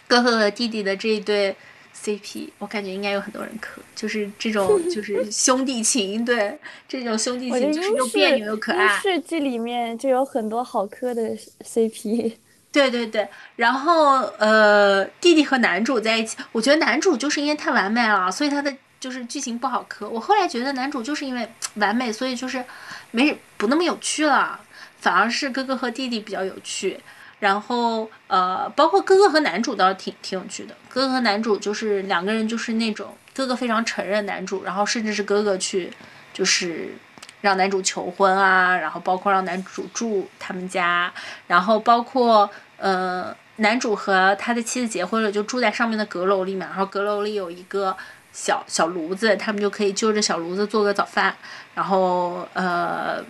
[0.08, 1.54] 哥 哥和弟弟的这一对
[1.94, 6.58] CP，我感觉应该有很多人磕，就是这种就 是兄弟情，对，
[6.88, 8.98] 这种兄弟情就是又别扭又可英爱。
[8.98, 12.34] 式剧里面就有很多好磕的 CP。
[12.72, 20.08] 对对对，然后呃，弟弟和男主在一起，我觉得男主就是因为太完美了，所以他的就是剧情不好磕。
[20.08, 22.64] 我后来觉得男主就是因为 完美，所以就是
[23.10, 24.60] 没不那么有趣了，
[25.00, 27.00] 反而是哥哥和弟弟比较有趣。
[27.40, 30.74] 然后呃，包括哥哥和男主倒是挺挺有趣的。
[30.90, 35.90] 哥哥和男主就是两个人就是那种哥哥非常承认男主，然后甚至是哥哥去
[36.34, 36.94] 就是
[37.40, 41.10] 让男主求婚啊，然后包括让男主住他们家，
[41.46, 47.96] 然后包括呃男主和他的妻子结婚了，就住在上面的阁楼里面，然后阁楼里有一个
[48.34, 51.34] 小小炉子，他们就可以就着小炉子做个早饭，
[51.74, 53.24] 然后呃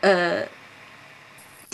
[0.00, 0.42] 呃。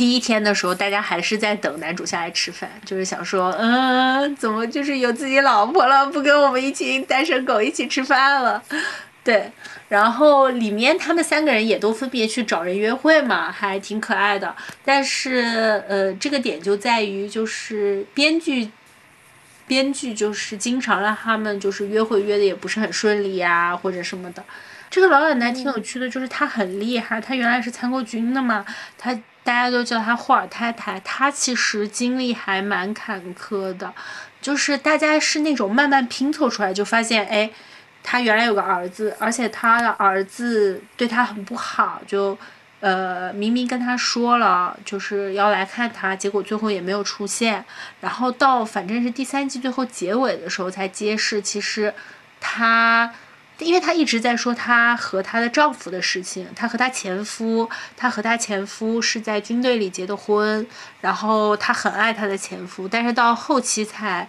[0.01, 8.63] 第一天的时候，大家还是在等男主下来吃饭，就是想说，嗯，怎么就是有自己老婆了，不跟我们一群单身狗一起吃饭了？
[9.23, 9.53] 对，
[9.91, 14.57] 然后里面他们三个人也都分别去找人约会嘛，还挺可爱的。
[14.83, 18.71] 但是，呃，这个点就在于，就是编剧，
[19.67, 24.43] 编剧就是经常让他们就是约会约的也不是很顺利呀，或者什么的。
[24.89, 28.65] 这个老奶奶挺有趣的，就是她很厉害，她原来是参过军的嘛，
[28.97, 29.15] 她。
[29.43, 33.93] 大家都叫她霍尔太太，她其实经历还蛮坎坷的，
[34.41, 37.51] 就是大家是那种慢慢拼凑出来，就发现，哎，
[38.03, 42.36] 她原来有个儿子，而且她的儿子对她很不好，就，
[42.80, 47.64] 呃，明明跟她说了，就是要来看她，结果最后也没有出现，
[48.01, 51.95] 然后到反正是第三季最后结尾的时候才揭示，其实
[52.41, 53.12] 她。
[53.61, 60.67] 因为她一直在说她和她的丈夫的事情，她和她前夫，她和她前夫是在军队里结的婚，
[61.01, 64.29] 然后她很爱她的前夫，但是到后期才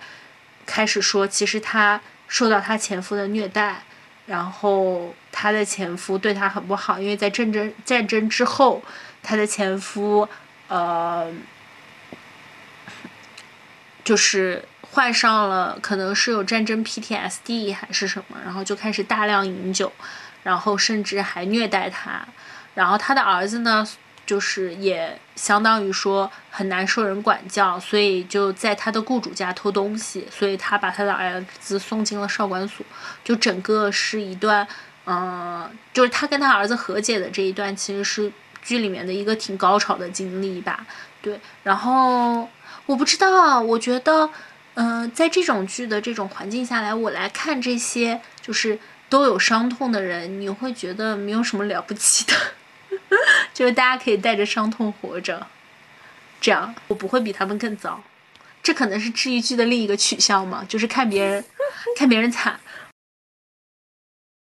[0.65, 3.83] 开始说，其实她受到她前夫的虐待，
[4.25, 8.83] 然后她的前夫对她很不好，因为在战争战争之后，
[9.23, 10.27] 她的前夫
[10.67, 11.31] 呃
[14.03, 14.63] 就是。
[14.93, 19.89] 患上了，可能是有战争 PTSD 还是什么，然后就开始大量饮酒，
[20.43, 22.25] 然后甚至还虐待他。
[22.73, 23.87] 然后他的儿子呢，
[24.25, 32.85] 就是也相当于说很难受人管教，所以就在他的雇主家偷东西，所以他把他的儿子送进了少管所。
[33.23, 34.67] 就整个是一段，
[35.05, 38.29] 嗯，就是他跟他儿子和解的这一段，其实是
[38.61, 40.85] 剧里面的一个挺高潮的经历吧。
[41.21, 42.49] 对，然后
[42.85, 44.29] 我不知道，我觉得。
[44.75, 52.33] 嗯，在这种剧的这种环境下来，我来看这些就是都有伤痛的人，你会觉得没有什么了不起的，
[53.53, 55.45] 就是大家可以带着伤痛活着，
[56.39, 58.01] 这样我不会比他们更糟。
[58.63, 61.43] 这可能是治愈剧的另一个取向嘛，就是看别人
[61.97, 62.59] 看别人惨。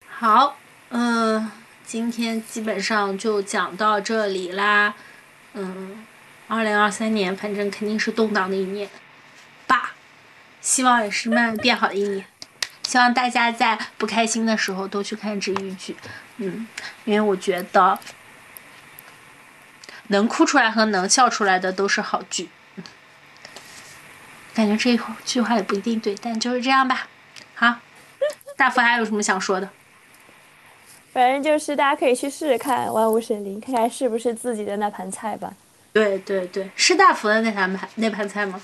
[0.07, 0.57] 好，
[0.91, 1.51] 嗯，
[1.85, 4.95] 今天基本上就讲到这里啦。
[5.55, 6.05] 嗯，
[6.47, 8.89] 二零二三年反正肯定是动荡的一年。
[10.65, 12.25] 希望也是慢慢变好的一年，
[12.89, 15.95] 希望大家在不开心的时候都去看治愈剧，
[16.39, 16.67] 嗯，
[17.05, 17.99] 因为我觉得
[20.07, 22.49] 能哭出来和能笑出来的都是好剧。
[24.55, 27.09] 感觉这句话也不一定对，但就是这样吧。
[27.55, 27.77] 好，
[28.57, 29.69] 大福还有什么想说的？
[31.13, 35.53] 反正就是大家可以去试试看《万物生灵》，看看是不是自己的那盘菜吧。
[35.93, 38.59] 对对对，是大福的那盘盘那盘菜吗？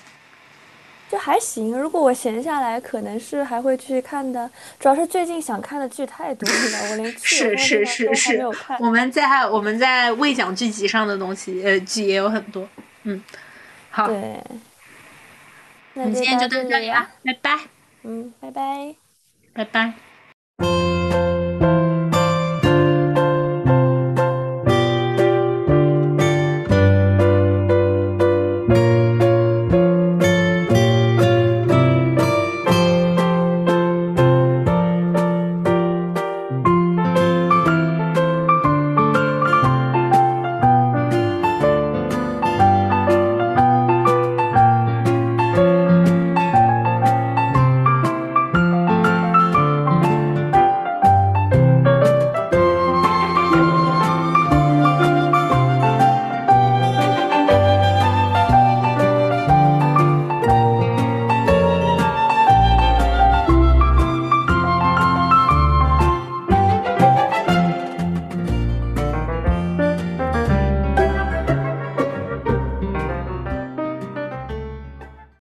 [1.10, 4.48] 就还行，如果我闲下来，可能是还会去看的。
[4.78, 8.40] 主要是最近想看的剧太多了，我连是是是是，
[8.78, 12.68] 我们在我们在未讲剧集上的东西，呃，剧也有很多。
[13.02, 13.20] 嗯，
[13.90, 14.40] 好，对，
[15.94, 17.58] 那今天就到这里啊，拜拜。
[18.02, 18.94] 嗯，拜拜，
[19.52, 21.39] 拜拜。